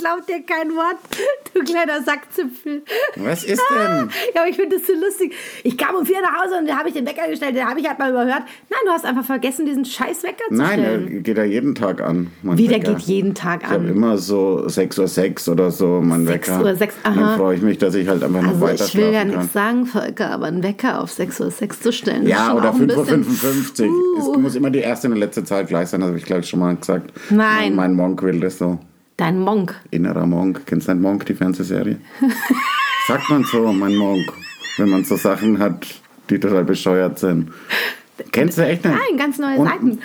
ich 0.00 0.04
glaub 0.04 0.26
dir 0.26 0.42
kein 0.44 0.70
Wort, 0.70 0.96
du 1.52 1.60
kleiner 1.62 2.02
Sackzipfel. 2.02 2.82
Was 3.16 3.44
ist 3.44 3.62
denn? 3.70 4.08
Ja, 4.34 4.40
aber 4.42 4.48
ich 4.50 4.56
finde 4.56 4.76
das 4.76 4.86
so 4.86 4.94
lustig. 4.94 5.34
Ich 5.62 5.76
kam 5.76 5.94
um 5.94 6.06
vier 6.06 6.20
nach 6.22 6.42
Hause 6.42 6.56
und 6.58 6.66
da 6.68 6.78
habe 6.78 6.88
ich 6.88 6.94
den 6.94 7.06
Wecker 7.06 7.28
gestellt, 7.28 7.54
den 7.54 7.68
habe 7.68 7.80
ich 7.80 7.86
halt 7.88 7.98
mal 7.98 8.10
überhört. 8.10 8.42
Nein, 8.70 8.80
du 8.86 8.90
hast 8.90 9.04
einfach 9.04 9.24
vergessen, 9.24 9.66
diesen 9.66 9.84
scheiß 9.84 10.22
Wecker 10.22 10.44
zu 10.48 10.54
Nein, 10.54 10.80
der 10.80 10.88
stellen. 10.88 11.22
geht 11.22 11.36
ja 11.36 11.44
jeden 11.44 11.74
Tag 11.74 12.00
an. 12.00 12.30
Wie, 12.42 12.66
der 12.68 12.78
geht 12.80 13.00
jeden 13.00 13.34
Tag 13.34 13.60
Ich 13.62 13.68
habe 13.68 13.84
an. 13.84 13.88
immer 13.88 14.16
so 14.18 14.64
6.06 14.66 15.48
Uhr 15.48 15.52
oder 15.52 15.70
so 15.70 16.00
mein 16.02 16.26
6 16.26 16.48
Wecker. 16.48 16.64
Uhr, 16.64 16.76
6, 16.76 16.94
aha. 17.02 17.14
Dann 17.14 17.36
freue 17.38 17.56
ich 17.56 17.62
mich, 17.62 17.78
dass 17.78 17.94
ich 17.94 18.08
halt 18.08 18.22
einfach 18.22 18.40
noch 18.42 18.48
Also 18.48 18.60
weiter 18.62 18.84
ich 18.86 18.96
will 18.96 19.12
ja 19.12 19.24
nichts 19.24 19.52
sagen, 19.52 19.86
Volker, 19.86 20.30
aber 20.30 20.46
einen 20.46 20.62
Wecker 20.62 21.00
auf 21.02 21.10
6.06 21.10 21.62
Uhr 21.62 21.70
zu 21.80 21.92
stellen. 21.92 22.26
Ja, 22.26 22.54
oder 22.54 22.70
auch 22.70 22.74
ein 22.74 22.90
5.55 22.90 23.82
Uhr. 23.82 23.88
Uh. 23.88 24.18
Es 24.34 24.38
muss 24.38 24.54
immer 24.54 24.70
die 24.70 24.78
erste 24.78 25.08
und 25.08 25.16
letzte 25.16 25.44
Zahl 25.44 25.66
gleich 25.66 25.88
sein, 25.88 26.00
das 26.00 26.08
habe 26.08 26.18
ich 26.18 26.24
glaube 26.24 26.40
ich 26.40 26.48
schon 26.48 26.60
mal 26.60 26.74
gesagt. 26.74 27.12
Nein. 27.28 27.74
Mein, 27.74 27.74
mein 27.74 27.94
Monk 27.94 28.22
will 28.22 28.40
das 28.40 28.58
so. 28.58 28.78
Dein 29.20 29.38
Monk. 29.38 29.74
Innerer 29.90 30.24
Monk. 30.24 30.62
Kennst 30.64 30.88
du 30.88 30.92
den 30.92 31.02
Monk, 31.02 31.26
die 31.26 31.34
Fernsehserie? 31.34 31.98
Sagt 33.06 33.28
man 33.28 33.44
so, 33.44 33.70
mein 33.70 33.94
Monk. 33.94 34.32
Wenn 34.78 34.88
man 34.88 35.04
so 35.04 35.16
Sachen 35.16 35.58
hat, 35.58 35.86
die 36.30 36.40
total 36.40 36.64
bescheuert 36.64 37.18
sind. 37.18 37.50
Kennst 38.32 38.56
du 38.56 38.62
echt 38.64 38.82
nicht? 38.82 38.94
Nein, 38.96 39.18
ganz 39.18 39.36
neue 39.38 39.58
Und 39.58 39.68
Seiten. 39.68 39.98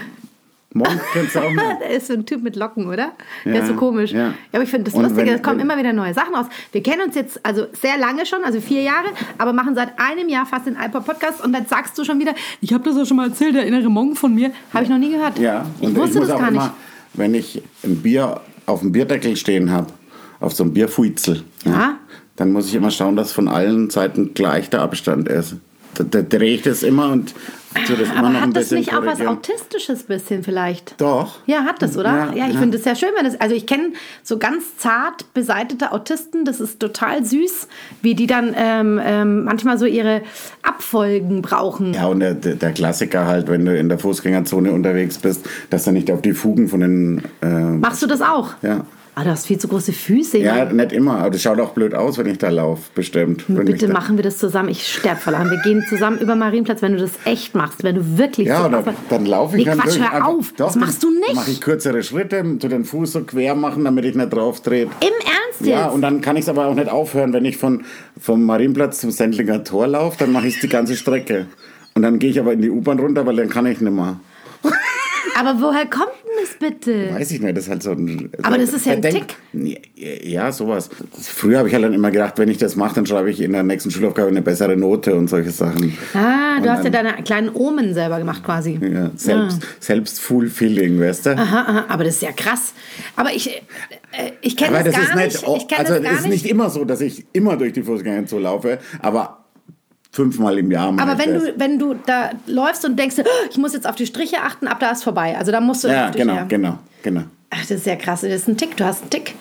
Monk 0.73 0.99
kennst 1.13 1.33
du 1.33 1.39
auch 1.39 1.49
nicht? 1.49 1.61
Der 1.79 1.89
ist 1.91 2.07
so 2.07 2.13
ein 2.13 2.25
Typ 2.25 2.43
mit 2.43 2.57
Locken, 2.57 2.87
oder? 2.87 3.13
Der 3.45 3.53
Ja, 3.55 3.61
ist 3.61 3.67
so 3.69 3.75
komisch. 3.75 4.11
ja. 4.11 4.27
Ja, 4.27 4.33
aber 4.51 4.63
ich 4.63 4.69
finde 4.69 4.91
das 4.91 5.01
Lustige, 5.01 5.31
es 5.31 5.41
kommen 5.41 5.61
immer 5.61 5.77
wieder 5.77 5.93
neue 5.93 6.13
Sachen 6.13 6.35
raus. 6.35 6.47
Wir 6.73 6.83
kennen 6.83 7.03
uns 7.03 7.15
jetzt 7.15 7.39
also 7.45 7.67
sehr 7.71 7.97
lange 7.97 8.25
schon, 8.25 8.43
also 8.43 8.59
vier 8.59 8.81
Jahre, 8.81 9.07
aber 9.37 9.53
machen 9.53 9.75
seit 9.75 9.97
einem 9.97 10.27
Jahr 10.27 10.45
fast 10.45 10.65
den 10.67 10.75
Alper 10.75 10.99
Podcast 10.99 11.41
und 11.41 11.53
dann 11.53 11.65
sagst 11.67 11.97
du 11.97 12.03
schon 12.03 12.19
wieder, 12.19 12.33
ich 12.59 12.73
habe 12.73 12.83
das 12.83 12.97
ja 12.97 13.05
schon 13.05 13.15
mal 13.15 13.29
erzählt, 13.29 13.55
der 13.55 13.65
innere 13.65 13.89
Monk 13.89 14.17
von 14.17 14.35
mir. 14.35 14.51
Habe 14.73 14.83
ich 14.83 14.89
noch 14.89 14.97
nie 14.97 15.11
gehört. 15.11 15.39
Ja, 15.39 15.65
ich 15.79 15.87
und 15.87 15.95
wusste 15.95 16.19
muss 16.19 16.27
das 16.27 16.37
gar 16.37 16.49
immer, 16.49 16.63
nicht. 16.63 16.73
wenn 17.13 17.33
ich 17.33 17.63
ein 17.85 18.01
Bier 18.01 18.41
auf 18.65 18.81
dem 18.81 18.91
Bierdeckel 18.91 19.35
stehen 19.35 19.71
habe, 19.71 19.87
auf 20.39 20.53
so 20.53 20.63
einem 20.63 20.73
Bierfuizel, 20.73 21.43
Ja. 21.65 21.97
dann 22.35 22.51
muss 22.51 22.67
ich 22.67 22.75
immer 22.75 22.91
schauen, 22.91 23.15
dass 23.15 23.31
von 23.31 23.47
allen 23.47 23.89
Seiten 23.89 24.33
gleich 24.33 24.69
der 24.69 24.81
Abstand 24.81 25.27
ist. 25.29 25.55
Da, 25.95 26.03
da 26.03 26.21
drehe 26.21 26.55
ich 26.55 26.61
das 26.63 26.83
immer 26.83 27.11
und 27.11 27.33
Aber 28.17 28.41
hat 28.41 28.55
das 28.55 28.71
nicht 28.71 28.93
auch 28.93 29.05
was. 29.05 29.21
Autistisches 29.25 30.03
bisschen 30.03 30.43
vielleicht? 30.43 30.99
Doch. 30.99 31.39
Ja, 31.45 31.63
hat 31.63 31.81
das, 31.81 31.97
oder? 31.97 32.09
Ja, 32.09 32.33
Ja, 32.33 32.47
ich 32.47 32.53
ja. 32.53 32.59
finde 32.59 32.77
es 32.77 32.83
sehr 32.83 32.95
schön, 32.95 33.09
wenn 33.15 33.25
das. 33.25 33.39
Also 33.39 33.55
ich 33.55 33.65
kenne 33.65 33.93
so 34.23 34.37
ganz 34.37 34.77
zart 34.77 35.33
beseitete 35.33 35.91
Autisten, 35.91 36.45
das 36.45 36.59
ist 36.59 36.79
total 36.79 37.23
süß, 37.23 37.67
wie 38.01 38.15
die 38.15 38.27
dann 38.27 38.53
ähm, 38.57 38.99
ähm, 39.03 39.43
manchmal 39.45 39.77
so 39.77 39.85
ihre 39.85 40.21
Abfolgen 40.61 41.41
brauchen. 41.41 41.93
Ja, 41.93 42.07
und 42.07 42.19
der, 42.19 42.33
der 42.33 42.55
der 42.55 42.73
Klassiker 42.73 43.25
halt, 43.25 43.47
wenn 43.47 43.65
du 43.65 43.77
in 43.77 43.89
der 43.89 43.99
Fußgängerzone 43.99 44.71
unterwegs 44.71 45.17
bist, 45.19 45.47
dass 45.69 45.83
du 45.83 45.91
nicht 45.91 46.11
auf 46.11 46.21
die 46.21 46.33
Fugen 46.33 46.67
von 46.67 46.79
den... 46.79 47.21
Äh, 47.41 47.47
Machst 47.47 48.01
du 48.01 48.07
das 48.07 48.21
auch? 48.21 48.53
ja. 48.61 48.85
Ah, 49.17 49.23
du 49.23 49.29
hast 49.29 49.47
viel 49.47 49.57
zu 49.57 49.69
große 49.69 49.93
Füße. 49.93 50.39
ja, 50.39 50.65
nicht 50.65 50.91
immer, 50.91 51.19
aber 51.19 51.29
das 51.29 51.41
schaut 51.41 51.57
auch 51.61 51.71
blöd 51.71 51.95
aus, 51.95 52.17
wenn 52.17 52.25
ich 52.27 52.37
da 52.37 52.49
laufe, 52.49 52.83
bestimmt. 52.93 53.45
Ich 53.47 53.55
Bitte 53.55 53.87
machen 53.87 54.17
wir 54.17 54.23
das 54.25 54.37
zusammen. 54.37 54.67
Ich 54.67 54.85
sterbe 54.91 55.21
vor 55.21 55.31
Lachen. 55.31 55.49
Wir 55.51 55.61
gehen 55.61 55.85
zusammen 55.87 56.19
über 56.19 56.35
Marienplatz, 56.35 56.81
wenn 56.81 56.91
du 56.93 56.99
das 56.99 57.11
echt 57.23 57.55
machst. 57.55 57.81
Wenn 57.83 57.95
du 57.95 58.17
wirklich 58.17 58.47
Ja, 58.47 58.63
so 58.63 58.67
aufhör- 58.67 58.93
dann 59.09 59.25
laufe 59.25 59.57
ich 59.57 59.65
Nee, 59.65 59.71
Quatsch, 59.71 59.97
hör 59.99 60.27
auf. 60.27 60.53
das 60.57 60.75
machst 60.75 61.01
du 61.01 61.09
nicht. 61.11 61.33
mache 61.33 61.49
ich 61.49 61.61
kürzere 61.61 62.03
Schritte, 62.03 62.43
tu 62.59 62.67
den 62.67 62.83
Fuß 62.83 63.13
so 63.13 63.21
quer 63.23 63.55
machen, 63.55 63.85
damit 63.85 64.03
ich 64.03 64.15
nicht 64.15 64.33
drauf 64.33 64.59
drehe. 64.61 64.83
Im 64.83 64.89
Ernst 64.99 65.61
jetzt? 65.61 65.67
Ja, 65.69 65.87
und 65.87 66.01
dann 66.01 66.19
kann 66.19 66.35
ich 66.35 66.41
es 66.41 66.49
aber 66.49 66.65
auch 66.65 66.75
nicht 66.75 66.89
aufhören. 66.89 67.31
Wenn 67.31 67.45
ich 67.45 67.55
von, 67.55 67.85
vom 68.19 68.43
Marienplatz 68.43 68.99
zum 68.99 69.11
Sendlinger 69.11 69.63
Tor 69.63 69.87
laufe, 69.87 70.17
dann 70.19 70.33
mache 70.33 70.47
ich 70.47 70.59
die 70.59 70.67
ganze 70.67 70.97
Strecke. 70.97 71.45
Und 71.93 72.01
dann 72.01 72.19
gehe 72.19 72.31
ich 72.31 72.39
aber 72.41 72.51
in 72.51 72.61
die 72.61 72.69
U-Bahn 72.69 72.99
runter, 72.99 73.25
weil 73.25 73.37
dann 73.37 73.47
kann 73.47 73.65
ich 73.65 73.79
nicht 73.79 73.93
mehr. 73.93 74.19
Aber 75.37 75.55
woher 75.61 75.85
kommt 75.85 76.11
das 76.45 76.57
bitte? 76.59 77.13
Weiß 77.13 77.31
ich 77.31 77.41
nicht, 77.41 77.55
das 77.57 77.65
ist 77.65 77.69
halt 77.69 77.83
so 77.83 77.91
ein... 77.91 78.29
Aber 78.43 78.57
das 78.57 78.73
ist 78.73 78.85
ja 78.85 78.93
ein 78.93 79.01
Denk- 79.01 79.35
Ja, 80.23 80.51
sowas. 80.51 80.89
Früher 81.21 81.59
habe 81.59 81.67
ich 81.67 81.73
halt 81.73 81.83
dann 81.83 81.93
immer 81.93 82.11
gedacht, 82.11 82.37
wenn 82.37 82.49
ich 82.49 82.57
das 82.57 82.75
mache, 82.75 82.95
dann 82.95 83.05
schreibe 83.05 83.29
ich 83.29 83.41
in 83.41 83.51
der 83.53 83.63
nächsten 83.63 83.91
Schulaufgabe 83.91 84.29
eine 84.29 84.41
bessere 84.41 84.75
Note 84.77 85.15
und 85.15 85.27
solche 85.29 85.51
Sachen. 85.51 85.97
Ah, 86.13 86.57
du 86.57 86.63
Und 86.63 86.69
hast 86.69 86.83
ja 86.83 86.89
dann- 86.89 87.05
deine 87.05 87.23
kleinen 87.23 87.49
Omen 87.53 87.93
selber 87.93 88.17
gemacht 88.19 88.43
quasi. 88.43 88.79
Ja, 88.81 89.11
selbst, 89.15 89.59
selbst 89.79 90.19
Fulfilling, 90.19 90.99
weißt 90.99 91.25
du? 91.27 91.29
Aha, 91.37 91.61
aha, 91.61 91.85
aber 91.89 92.03
das 92.03 92.15
ist 92.15 92.21
ja 92.21 92.31
krass. 92.31 92.73
Aber 93.15 93.31
ich, 93.33 93.49
äh, 93.49 93.61
ich 94.41 94.55
kenne 94.57 94.83
das, 94.83 94.85
das 94.85 94.93
gar 94.93 95.03
ist 95.03 95.15
nicht. 95.15 95.47
nicht, 95.47 95.71
Ich 95.71 95.77
also 95.79 95.93
es 95.95 96.19
ist 96.21 96.27
nicht 96.27 96.45
immer 96.45 96.69
so, 96.69 96.85
dass 96.85 97.01
ich 97.01 97.25
immer 97.33 97.57
durch 97.57 97.73
die 97.73 97.83
Fußgängerzone 97.83 98.41
laufe, 98.43 98.79
aber 99.01 99.44
fünfmal 100.15 100.57
im 100.57 100.71
Jahr 100.71 100.87
Aber 100.97 101.17
wenn 101.17 101.33
du, 101.33 101.53
wenn 101.57 101.77
du 101.79 101.93
da 102.05 102.31
läufst 102.47 102.85
und 102.85 102.97
denkst, 102.97 103.15
oh, 103.19 103.47
ich 103.51 103.57
muss 103.57 103.73
jetzt 103.73 103.87
auf 103.87 103.95
die 103.95 104.05
Striche 104.05 104.41
achten, 104.41 104.67
ab 104.67 104.79
da 104.79 104.91
ist 104.91 105.03
vorbei. 105.03 105.37
Also 105.37 105.51
da 105.51 105.59
musst 105.61 105.83
du 105.83 105.89
Ja, 105.89 106.09
genau, 106.09 106.35
ja. 106.35 106.43
genau, 106.45 106.79
genau. 107.03 107.23
Ach, 107.51 107.59
das 107.61 107.71
ist 107.71 107.85
ja 107.85 107.95
krass. 107.95 108.21
Das 108.21 108.31
ist 108.31 108.47
ein 108.47 108.57
Tick. 108.57 108.75
Du 108.77 108.85
hast 108.85 109.01
einen 109.01 109.09
Tick. 109.11 109.35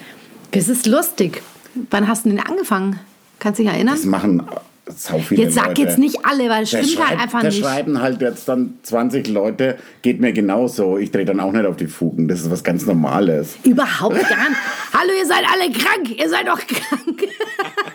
Das 0.51 0.69
ist 0.69 0.87
lustig. 0.87 1.43
Wann 1.91 2.07
hast 2.09 2.25
du 2.27 2.31
denn 2.31 2.41
angefangen? 2.41 3.01
Kannst 3.39 3.59
du 3.59 3.65
dich 3.65 3.73
erinnern? 3.73 3.95
Das 3.97 4.05
machen 4.05 4.43
sau 4.87 5.19
viele 5.19 5.45
Jetzt 5.45 5.55
sag 5.55 5.69
Leute. 5.69 5.83
jetzt 5.83 5.99
nicht 5.99 6.19
alle, 6.27 6.51
weil 6.51 6.65
es 6.65 6.71
Da 6.71 6.83
stimmt 6.83 6.99
halt 6.99 7.09
schreibt- 7.09 7.23
einfach 7.23 7.41
da 7.41 7.49
nicht. 7.49 7.59
schreiben 7.61 8.03
halt 8.03 8.21
jetzt 8.21 8.47
dann 8.49 8.75
20 8.83 9.27
Leute, 9.29 9.79
geht 10.03 10.21
mir 10.21 10.33
genauso. 10.35 10.99
Ich 10.99 11.11
drehe 11.11 11.25
dann 11.25 11.41
auch 11.41 11.53
nicht 11.53 11.65
auf 11.65 11.77
die 11.77 11.87
Fugen. 11.87 12.29
Das 12.29 12.43
ist 12.43 12.51
was 12.51 12.63
ganz 12.63 12.85
Normales. 12.85 13.57
Überhaupt 13.65 14.15
gar 14.29 14.49
nicht. 14.51 14.61
Hallo, 14.93 15.11
ihr 15.19 15.27
seid 15.27 15.45
alle 15.51 15.73
krank. 15.73 16.11
Ihr 16.21 16.29
seid 16.29 16.47
doch 16.47 16.59
krank. 16.67 17.23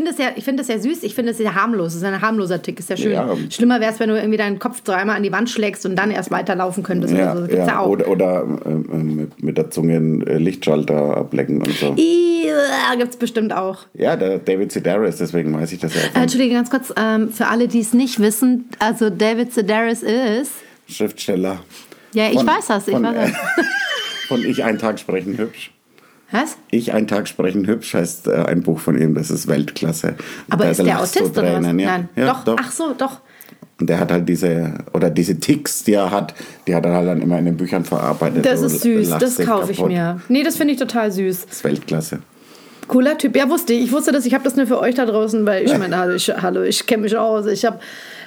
Ich 0.00 0.06
finde 0.06 0.10
es 0.12 0.18
ja, 0.18 0.32
ich 0.34 0.44
finde 0.44 0.62
es 0.62 0.68
ja 0.68 0.78
süß. 0.78 1.02
Ich 1.02 1.14
finde 1.14 1.32
es 1.32 1.38
ja 1.38 1.54
harmlos. 1.54 1.88
Es 1.88 1.96
ist 1.96 2.04
ein 2.04 2.22
harmloser 2.22 2.62
Tick. 2.62 2.78
Ist 2.78 2.88
ja 2.88 2.96
schön. 2.96 3.12
Ja. 3.12 3.36
Schlimmer 3.50 3.80
wäre 3.80 3.92
es, 3.92 4.00
wenn 4.00 4.08
du 4.08 4.16
irgendwie 4.16 4.38
deinen 4.38 4.58
Kopf 4.58 4.80
dreimal 4.80 5.16
an 5.16 5.22
die 5.22 5.30
Wand 5.30 5.50
schlägst 5.50 5.84
und 5.84 5.94
dann 5.96 6.10
erst 6.10 6.30
weiterlaufen 6.30 6.82
könntest. 6.82 7.12
Ja, 7.12 7.32
oder 7.32 7.46
so. 7.46 7.54
Ja, 7.54 7.66
ja. 7.66 7.78
auch. 7.80 7.88
Oder, 7.88 8.08
oder 8.08 8.42
ähm, 8.64 8.88
ähm, 8.90 9.32
mit, 9.42 9.58
der 9.58 9.70
Zunge 9.70 9.96
einen 9.96 10.26
äh, 10.26 10.38
Lichtschalter 10.38 11.18
ablecken 11.18 11.58
und 11.58 11.72
so. 11.72 11.94
Gibt 11.94 13.10
es 13.10 13.16
bestimmt 13.16 13.52
auch. 13.52 13.80
Ja, 13.92 14.16
der 14.16 14.38
David 14.38 14.72
Sedaris, 14.72 15.18
deswegen 15.18 15.54
weiß 15.54 15.72
ich 15.72 15.80
das 15.80 15.94
ja. 15.94 16.00
Äh, 16.14 16.22
Entschuldige, 16.22 16.54
ganz 16.54 16.70
kurz, 16.70 16.92
ähm, 16.96 17.30
für 17.30 17.46
alle, 17.48 17.68
die 17.68 17.80
es 17.80 17.92
nicht 17.92 18.20
wissen, 18.20 18.70
also 18.78 19.10
David 19.10 19.52
Sedaris 19.52 20.02
ist. 20.02 20.52
Schriftsteller. 20.88 21.60
Ja, 22.14 22.28
ich 22.28 22.34
Von- 22.38 22.46
weiß 22.46 22.66
das. 22.68 22.88
Ich 22.88 22.94
von, 22.94 23.04
weiß 23.04 23.14
das. 23.14 23.30
äh, 23.30 23.68
Von 24.28 24.44
Ich 24.44 24.64
ein 24.64 24.78
Tag 24.78 24.98
sprechen 24.98 25.36
hübsch. 25.36 25.72
Was? 26.32 26.56
Ich 26.70 26.92
ein 26.92 27.08
Tag 27.08 27.26
sprechen 27.26 27.66
hübsch 27.66 27.94
heißt 27.94 28.28
äh, 28.28 28.44
ein 28.44 28.62
Buch 28.62 28.78
von 28.78 29.00
ihm, 29.00 29.14
das 29.14 29.30
ist 29.30 29.48
Weltklasse. 29.48 30.14
Aber 30.48 30.64
Da 30.64 30.70
ist 30.70 30.82
der 30.82 31.00
Autist 31.00 31.36
oder 31.36 31.58
was? 31.58 31.66
Ja. 31.66 31.72
Nein. 31.72 32.08
Ja, 32.14 32.26
doch. 32.26 32.44
doch. 32.44 32.56
Ach 32.58 32.70
so, 32.70 32.94
doch. 32.96 33.20
Und 33.80 33.88
der 33.88 33.98
hat 33.98 34.12
halt 34.12 34.28
diese, 34.28 34.74
oder 34.92 35.08
diese 35.10 35.40
Ticks, 35.40 35.84
die 35.84 35.94
er 35.94 36.10
hat, 36.10 36.34
die 36.66 36.74
hat 36.74 36.84
er 36.84 36.92
halt 36.92 37.08
dann 37.08 37.22
immer 37.22 37.38
in 37.38 37.46
den 37.46 37.56
Büchern 37.56 37.84
verarbeitet. 37.84 38.44
Das 38.44 38.60
ist 38.60 38.82
süß. 38.82 39.16
Das 39.18 39.38
kaufe 39.38 39.72
ich 39.72 39.82
mir. 39.82 40.20
Nee, 40.28 40.42
das 40.42 40.56
finde 40.56 40.74
ich 40.74 40.78
total 40.78 41.10
süß. 41.10 41.46
Das 41.46 41.56
ist 41.56 41.64
Weltklasse. 41.64 42.20
Cooler 42.88 43.16
Typ. 43.16 43.36
Ja, 43.36 43.48
wusste 43.48 43.72
ich. 43.72 43.84
Ich 43.84 43.92
wusste 43.92 44.12
das. 44.12 44.26
Ich 44.26 44.34
habe 44.34 44.44
das 44.44 44.56
nur 44.56 44.66
für 44.66 44.80
euch 44.80 44.96
da 44.96 45.06
draußen, 45.06 45.46
weil 45.46 45.64
ich 45.64 45.78
meine, 45.78 45.96
hallo, 45.96 46.14
ich, 46.14 46.28
hallo, 46.28 46.62
ich 46.62 46.86
kenne 46.86 47.04
mich 47.04 47.16
aus. 47.16 47.46
Ich 47.46 47.64
habe 47.64 47.78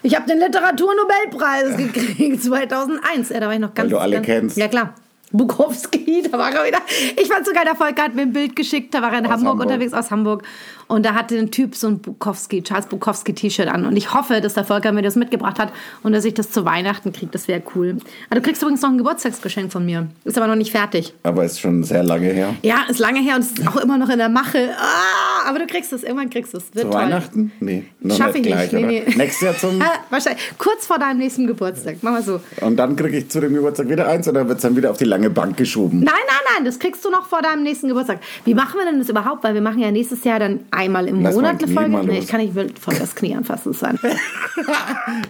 ich 0.03 0.15
hab 0.15 0.25
den 0.25 0.39
Literaturnobelpreis 0.39 1.77
gekriegt 1.77 2.41
2001. 2.43 3.29
Ja, 3.29 3.39
da 3.41 3.48
war 3.48 3.53
ich 3.53 3.60
noch 3.60 3.74
ganz. 3.74 3.89
du 3.89 3.98
alle 3.98 4.15
ganz, 4.15 4.25
kennst. 4.25 4.57
Ja, 4.57 4.69
klar. 4.69 4.95
Bukowski, 5.33 6.23
da 6.31 6.37
war 6.37 6.53
er 6.53 6.65
wieder. 6.65 6.79
Ich 7.19 7.27
fand 7.27 7.45
so 7.45 7.51
geil, 7.51 7.63
der 7.65 7.75
Volker 7.75 8.03
hat 8.03 8.15
mir 8.15 8.21
ein 8.21 8.31
Bild 8.33 8.55
geschickt, 8.55 8.93
da 8.93 9.01
war 9.01 9.11
er 9.11 9.19
in 9.19 9.25
Aus 9.25 9.31
Hamburg, 9.31 9.49
Hamburg. 9.53 9.67
unterwegs 9.67 9.93
aus 9.93 10.11
Hamburg. 10.11 10.43
Und 10.87 11.05
da 11.05 11.13
hatte 11.13 11.37
ein 11.37 11.51
Typ 11.51 11.75
so 11.75 11.87
ein 11.87 11.99
Bukowski, 11.99 12.63
Charles 12.63 12.87
Bukowski 12.87 13.33
T-Shirt 13.33 13.67
an. 13.67 13.85
Und 13.85 13.95
ich 13.95 14.13
hoffe, 14.13 14.41
dass 14.41 14.53
der 14.53 14.65
Volker 14.65 14.91
mir 14.91 15.01
das 15.01 15.15
mitgebracht 15.15 15.59
hat 15.59 15.71
und 16.03 16.13
dass 16.13 16.25
ich 16.25 16.33
das 16.33 16.51
zu 16.51 16.65
Weihnachten 16.65 17.11
kriege. 17.13 17.31
Das 17.31 17.47
wäre 17.47 17.61
cool. 17.75 17.97
Aber 18.29 18.39
du 18.39 18.45
kriegst 18.45 18.61
übrigens 18.61 18.81
noch 18.81 18.89
ein 18.89 18.97
Geburtstagsgeschenk 18.97 19.71
von 19.71 19.85
mir. 19.85 20.07
Ist 20.23 20.37
aber 20.37 20.47
noch 20.47 20.55
nicht 20.55 20.71
fertig. 20.71 21.13
Aber 21.23 21.43
ist 21.45 21.59
schon 21.59 21.83
sehr 21.83 22.03
lange 22.03 22.27
her. 22.27 22.55
Ja, 22.61 22.85
ist 22.89 22.99
lange 22.99 23.21
her 23.21 23.35
und 23.35 23.41
ist 23.41 23.67
auch 23.67 23.77
immer 23.77 23.97
noch 23.97 24.09
in 24.09 24.17
der 24.17 24.29
Mache. 24.29 24.69
Ah, 24.77 25.49
aber 25.49 25.59
du 25.59 25.67
kriegst 25.67 25.93
es, 25.93 26.03
irgendwann 26.03 26.29
kriegst 26.29 26.53
du 26.53 26.57
es. 26.57 26.73
Wird 26.73 26.85
Zu 26.85 26.91
toll. 26.91 27.01
Weihnachten? 27.01 27.51
Nee, 27.59 27.85
noch 28.01 28.17
Schaff 28.17 28.35
ich 28.35 28.43
nicht 28.43 28.47
gleich, 28.47 28.71
nicht. 28.71 28.85
Nee, 28.85 29.03
nee. 29.07 29.15
Nächstes 29.15 29.41
Jahr 29.41 29.57
zum... 29.57 29.81
Ah, 29.83 29.99
wahrscheinlich. 30.09 30.41
Kurz 30.57 30.85
vor 30.85 30.97
deinem 30.97 31.17
nächsten 31.17 31.45
Geburtstag. 31.45 31.97
Mach 32.01 32.11
mal 32.11 32.23
so. 32.23 32.39
Und 32.61 32.77
dann 32.77 32.95
kriege 32.95 33.17
ich 33.17 33.29
zu 33.29 33.41
dem 33.41 33.53
Geburtstag 33.53 33.89
wieder 33.89 34.07
eins 34.07 34.27
oder 34.29 34.47
wird 34.47 34.57
es 34.57 34.61
dann 34.61 34.77
wieder 34.77 34.91
auf 34.91 34.97
die 34.97 35.03
lange 35.03 35.29
Bank 35.29 35.57
geschoben? 35.57 35.99
Nein, 35.99 36.13
nein, 36.25 36.55
nein, 36.55 36.65
das 36.65 36.79
kriegst 36.79 37.03
du 37.03 37.09
noch 37.09 37.27
vor 37.27 37.41
deinem 37.41 37.63
nächsten 37.63 37.89
Geburtstag. 37.89 38.19
Wie 38.45 38.53
machen 38.53 38.75
wir 38.77 38.85
denn 38.85 38.99
das 38.99 39.09
überhaupt? 39.09 39.43
Weil 39.43 39.55
wir 39.55 39.61
machen 39.61 39.79
ja 39.79 39.91
nächstes 39.91 40.23
Jahr 40.23 40.39
dann 40.39 40.61
einmal 40.74 41.08
im 41.08 41.22
Lass 41.22 41.36
Monat 41.36 41.63
eine 41.63 41.74
Folge. 41.74 42.03
Nee, 42.06 42.20
ich 42.20 42.27
kann 42.27 42.42
nicht 42.42 42.80
voll 42.80 42.96
das 42.96 43.15
Knie 43.15 43.36
anfassen. 43.36 43.72
Das 43.74 43.82
war 43.82 43.94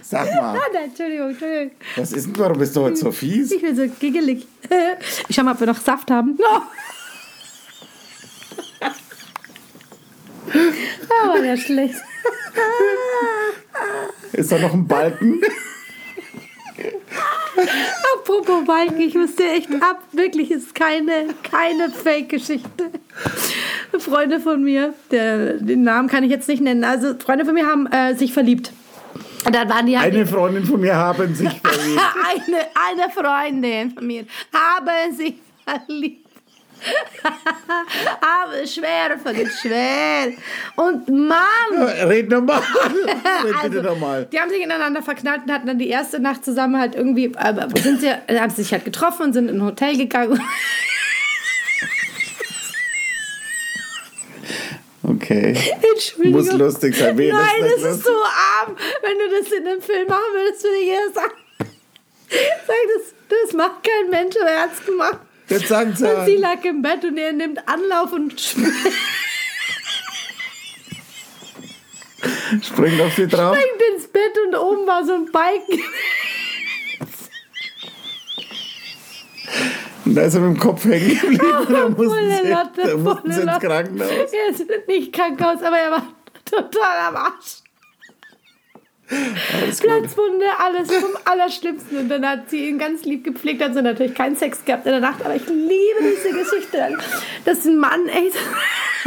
Sag 0.02 0.26
mal, 0.34 0.40
Ah, 0.40 0.56
nein, 0.72 0.84
Entschuldigung, 0.86 1.30
Entschuldigung. 1.30 1.70
was 1.96 2.12
ist 2.12 2.26
denn, 2.26 2.38
warum 2.38 2.58
bist 2.58 2.74
du 2.76 2.82
heute 2.82 2.96
so 2.96 3.12
fies? 3.12 3.52
Ich 3.52 3.62
bin 3.62 3.76
so 3.76 3.86
giggelig. 4.00 4.46
Ich 5.28 5.36
schau 5.36 5.42
mal, 5.42 5.52
ob 5.52 5.60
wir 5.60 5.66
noch 5.66 5.78
Saft 5.80 6.10
haben. 6.10 6.36
No. 6.38 6.62
Ah, 11.08 11.28
war 11.28 11.44
ja 11.44 11.56
schlecht. 11.56 11.94
Ist 14.32 14.52
da 14.52 14.58
noch 14.58 14.72
ein 14.72 14.86
Balken? 14.86 15.40
Apropos 18.14 18.64
Balken, 18.66 19.00
ich 19.00 19.14
musste 19.14 19.44
echt 19.44 19.70
ab. 19.80 20.02
Wirklich, 20.12 20.50
ist 20.50 20.74
keine, 20.74 21.28
keine 21.42 21.90
Fake-Geschichte. 21.90 22.90
Freunde 24.00 24.40
von 24.40 24.62
mir, 24.62 24.94
der, 25.10 25.54
den 25.54 25.82
Namen 25.82 26.08
kann 26.08 26.24
ich 26.24 26.30
jetzt 26.30 26.48
nicht 26.48 26.62
nennen. 26.62 26.84
Also 26.84 27.14
Freunde 27.18 27.44
von 27.44 27.54
mir 27.54 27.66
haben 27.66 27.86
äh, 27.86 28.14
sich 28.14 28.32
verliebt. 28.32 28.72
Und 29.46 29.54
dann 29.54 29.68
waren 29.68 29.86
die 29.86 29.98
halt 29.98 30.14
Eine 30.14 30.26
Freundin 30.26 30.64
von 30.64 30.80
mir 30.80 30.94
haben 30.94 31.34
sich 31.34 31.48
verliebt. 31.64 32.00
eine, 32.30 33.02
eine 33.02 33.12
Freundin 33.12 33.90
von 33.92 34.06
mir 34.06 34.24
haben 34.52 35.14
sich 35.14 35.34
verliebt. 35.66 36.24
Aber 38.20 38.66
schwer 38.66 39.18
vergeht 39.22 39.50
schwer. 39.52 40.32
Und 40.76 41.08
Mann! 41.08 41.82
Red 42.06 42.28
nochmal. 42.28 42.60
Red 43.44 43.52
bitte 43.62 43.78
Also, 43.78 43.82
nochmal. 43.82 44.26
Die 44.30 44.38
haben 44.38 44.50
sich 44.50 44.62
ineinander 44.62 45.02
verknallt 45.02 45.42
und 45.46 45.52
hatten 45.52 45.66
dann 45.66 45.78
die 45.78 45.88
erste 45.88 46.20
Nacht 46.20 46.44
zusammen 46.44 46.78
halt 46.78 46.94
irgendwie, 46.94 47.32
äh, 47.36 47.80
sind 47.80 48.00
sie, 48.00 48.10
haben 48.10 48.50
sich 48.50 48.72
halt 48.72 48.84
getroffen 48.84 49.22
und 49.24 49.32
sind 49.32 49.48
in 49.48 49.56
ein 49.56 49.64
Hotel 49.64 49.96
gegangen. 49.96 50.40
Okay. 55.06 55.54
Entschuldigung. 55.92 56.40
Muss 56.40 56.52
lustig 56.52 56.96
sein. 56.96 57.16
Wehe, 57.18 57.32
Nein, 57.32 57.60
das 57.60 57.82
das 57.82 57.96
ist 57.96 58.04
so 58.04 58.12
arm. 58.12 58.76
Wenn 59.02 59.18
du 59.18 59.38
das 59.40 59.52
in 59.52 59.66
einem 59.66 59.82
Film 59.82 60.08
machen 60.08 60.22
würdest, 60.32 60.64
würde 60.64 60.78
ich 60.78 60.88
eher 60.88 61.10
sagen. 61.12 61.34
Sag, 62.66 62.76
das, 62.96 63.14
das 63.28 63.52
macht 63.54 63.84
kein 63.84 64.10
Mensch, 64.10 64.34
aber 64.40 64.50
er 64.50 64.62
hat's 64.62 64.84
gemacht. 64.84 65.18
Jetzt 65.48 65.68
sagen 65.68 65.94
sie. 65.94 66.06
Und 66.08 66.24
sie 66.24 66.36
lag 66.36 66.64
im 66.64 66.80
Bett 66.80 67.04
und 67.04 67.18
er 67.18 67.32
nimmt 67.32 67.60
Anlauf 67.68 68.12
und 68.12 68.40
springt 68.40 68.72
Springt 72.62 73.00
auf 73.00 73.14
sie 73.14 73.26
drauf. 73.26 73.56
ins 73.94 74.06
Bett 74.08 74.32
und 74.46 74.54
oben 74.54 74.86
war 74.86 75.04
so 75.04 75.12
ein 75.14 75.30
Balken. 75.30 75.80
Und 80.14 80.20
da 80.20 80.26
ist 80.26 80.34
er 80.34 80.42
mit 80.42 80.56
dem 80.56 80.60
Kopf 80.60 80.84
hängen 80.84 81.18
geblieben. 81.20 81.44
Da 81.68 81.88
mussten 81.88 82.30
sie, 82.30 82.48
Latte, 82.48 82.82
da 82.84 82.96
mussten 82.96 83.32
sie 83.32 83.40
ins. 83.40 83.58
Krankenhaus. 83.58 84.08
Er 84.08 84.48
ist 84.48 84.86
nicht 84.86 85.12
Krankenhaus, 85.12 85.60
aber 85.60 85.76
er 85.76 85.90
war 85.90 86.06
total 86.44 87.08
am 87.08 87.16
Arsch. 87.16 87.64
Alles. 89.10 89.80
Platzwunde, 89.80 90.46
alles 90.56 90.92
vom 90.92 91.10
Allerschlimmsten. 91.24 91.98
Und 91.98 92.08
dann 92.10 92.24
hat 92.24 92.48
sie 92.48 92.68
ihn 92.68 92.78
ganz 92.78 93.04
lieb 93.04 93.24
gepflegt, 93.24 93.60
hat 93.60 93.74
sie 93.74 93.82
natürlich 93.82 94.14
keinen 94.14 94.36
Sex 94.36 94.64
gehabt 94.64 94.86
in 94.86 94.92
der 94.92 95.00
Nacht, 95.00 95.24
aber 95.24 95.34
ich 95.34 95.48
liebe 95.48 95.98
diese 96.00 96.30
Geschichte. 96.32 96.96
Dass 97.44 97.64
ein 97.64 97.76
Mann 97.78 98.06
echt 98.06 98.34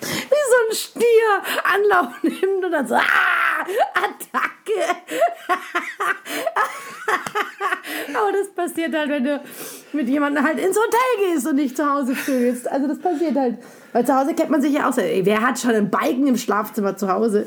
wie 0.00 0.44
so 0.50 0.56
ein 0.68 0.74
Stier 0.74 1.42
Anlauf 1.62 2.22
nimmt 2.24 2.64
und 2.64 2.72
dann 2.72 2.88
so, 2.88 2.96
ah, 2.96 3.47
Attacke. 3.94 4.96
aber 8.14 8.32
das 8.32 8.48
passiert 8.54 8.94
halt, 8.94 9.10
wenn 9.10 9.24
du 9.24 9.40
mit 9.92 10.08
jemandem 10.08 10.44
halt 10.44 10.58
ins 10.58 10.76
Hotel 10.76 11.32
gehst 11.32 11.46
und 11.46 11.56
nicht 11.56 11.76
zu 11.76 11.88
Hause 11.88 12.14
fühlst. 12.14 12.70
Also 12.70 12.88
das 12.88 12.98
passiert 12.98 13.36
halt. 13.36 13.58
Weil 13.92 14.06
zu 14.06 14.14
Hause 14.14 14.34
kennt 14.34 14.50
man 14.50 14.62
sich 14.62 14.74
ja 14.74 14.88
auch 14.88 14.92
so, 14.92 15.00
ey, 15.00 15.24
wer 15.24 15.40
hat 15.40 15.58
schon 15.58 15.70
einen 15.70 15.90
Balken 15.90 16.26
im 16.26 16.36
Schlafzimmer 16.36 16.96
zu 16.96 17.08
Hause? 17.08 17.46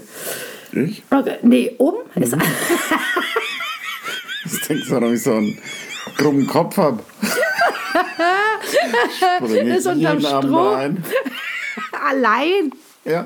Ich? 0.71 1.03
Okay. 1.09 1.37
Nee, 1.41 1.75
um 1.77 1.95
ist 2.15 2.35
Ich 4.45 4.67
denke, 4.67 4.83
warum 4.89 5.13
ich 5.13 5.23
so 5.23 5.33
einen 5.33 5.57
krummen 6.17 6.47
Kopf 6.47 6.77
habe. 6.77 7.03
Ist 9.41 9.87
unterm 9.87 10.19
Stroh. 10.19 10.75
allein. 12.07 12.71
Ja. 13.05 13.25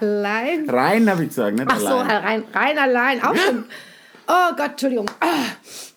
Allein. 0.00 0.68
Rein 0.68 1.08
habe 1.10 1.22
ich 1.22 1.28
gesagt, 1.28 1.56
nicht 1.56 1.68
Ach 1.70 1.78
so, 1.78 1.86
allein. 1.86 2.10
rein, 2.24 2.42
rein 2.52 2.78
allein. 2.78 3.22
Auch 3.22 3.34
schon. 3.36 3.64
Oh 4.26 4.54
Gott, 4.56 4.70
Entschuldigung. 4.72 5.06
Ah, 5.20 5.26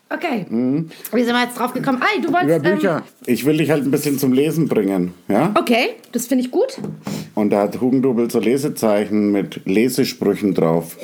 Okay. 0.09 0.45
Wie 0.49 1.23
sind 1.23 1.33
wir 1.35 1.43
jetzt 1.43 1.59
drauf 1.59 1.73
gekommen? 1.73 2.01
Ei, 2.01 2.21
du 2.21 2.29
Mhm. 2.29 2.35
Über 2.35 2.39
wolltest. 2.39 2.63
Bücher. 2.63 3.03
Ich 3.25 3.45
will 3.45 3.57
dich 3.57 3.69
halt 3.69 3.83
ein 3.83 3.91
bisschen 3.91 4.17
zum 4.17 4.31
Lesen 4.31 4.69
bringen. 4.69 5.13
Ja? 5.27 5.51
okay, 5.59 5.95
das 6.13 6.27
finde 6.27 6.45
ich 6.45 6.51
gut. 6.51 6.77
Und 7.35 7.49
da 7.49 7.63
hat 7.63 7.81
Hugendubel 7.81 8.31
so 8.31 8.39
Lesezeichen 8.39 9.33
mit 9.33 9.61
Lesesprüchen 9.65 10.53
drauf. 10.53 10.95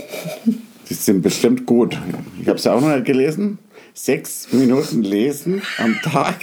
Die 0.89 0.93
sind 0.93 1.21
bestimmt 1.21 1.65
gut. 1.65 1.97
Ich 2.41 2.47
habe 2.47 2.57
es 2.57 2.63
ja 2.63 2.73
auch 2.73 2.79
noch 2.81 2.93
nicht 2.95 3.03
gelesen. 3.05 3.59
Sechs 3.93 4.47
Minuten 4.53 5.03
Lesen 5.03 5.61
am 5.79 5.99
Tag 6.01 6.37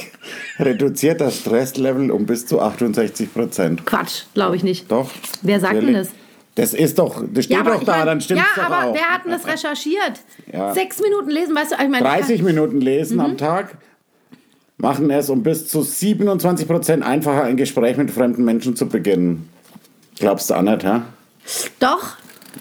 reduziert 0.61 1.21
das 1.21 1.39
Stresslevel 1.39 2.11
um 2.11 2.27
bis 2.27 2.47
zu 2.47 2.61
68 2.61 3.33
Prozent. 3.33 3.85
Quatsch, 3.87 4.23
glaube 4.35 4.57
ich 4.57 4.63
nicht. 4.63 4.91
Doch. 4.91 5.11
Wer 5.43 5.61
sagt 5.61 5.75
denn 5.83 5.95
das? 5.95 6.09
Das 6.57 6.75
ist 6.75 6.99
doch, 6.99 7.23
das 7.33 7.45
steht 7.47 7.65
doch 7.65 7.81
ich 7.81 7.87
da, 7.87 7.99
mein- 7.99 8.07
dann 8.07 8.21
stimmt 8.21 8.41
Ja, 8.41 8.47
doch 8.57 8.65
aber 8.71 8.89
auch. 8.91 8.95
wer 8.95 9.03
hat 9.09 9.25
denn 9.25 9.31
das 9.33 9.47
recherchiert? 9.53 10.21
Ja. 10.53 10.75
Sechs 10.75 11.01
Minuten 11.01 11.31
lesen, 11.31 11.55
weißt 11.55 11.73
du, 11.73 11.77
ich 11.83 11.89
meine. 11.89 12.05
30 12.05 12.43
Minuten 12.43 12.81
lesen 12.81 13.15
Mhm. 13.19 13.21
am 13.25 13.37
Tag 13.39 13.77
machen 14.77 15.11
es, 15.11 15.31
um 15.31 15.43
bis 15.43 15.69
zu 15.69 15.83
27 15.83 16.67
Prozent 16.67 17.05
einfacher 17.05 17.45
ein 17.45 17.57
Gespräch 17.57 17.97
mit 17.97 18.11
fremden 18.11 18.45
Menschen 18.45 18.75
zu 18.77 18.89
beginnen. 18.89 19.49
Glaubst 20.19 20.51
du 20.51 20.55
auch 20.55 20.63
nicht, 20.63 20.85
hä? 20.85 21.03
Doch. 21.79 22.17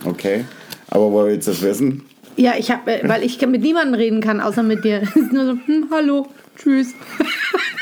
Okay. 0.06 0.46
Aber 0.90 1.12
wo 1.12 1.26
willst 1.26 1.48
du 1.48 1.52
das 1.52 1.62
wissen? 1.62 2.06
Ja, 2.36 2.54
ich 2.58 2.72
habe, 2.72 3.02
weil 3.04 3.24
ich 3.24 3.42
mit 3.46 3.62
niemandem 3.62 3.96
reden 3.96 4.22
kann, 4.22 4.40
außer 4.40 4.64
mit 4.64 4.84
dir. 4.86 5.02
Es 5.04 5.16
ist 5.16 5.34
Nur 5.34 5.46
so, 5.46 5.52
hm, 5.66 5.88
hallo, 5.92 6.28
tschüss. 6.58 6.94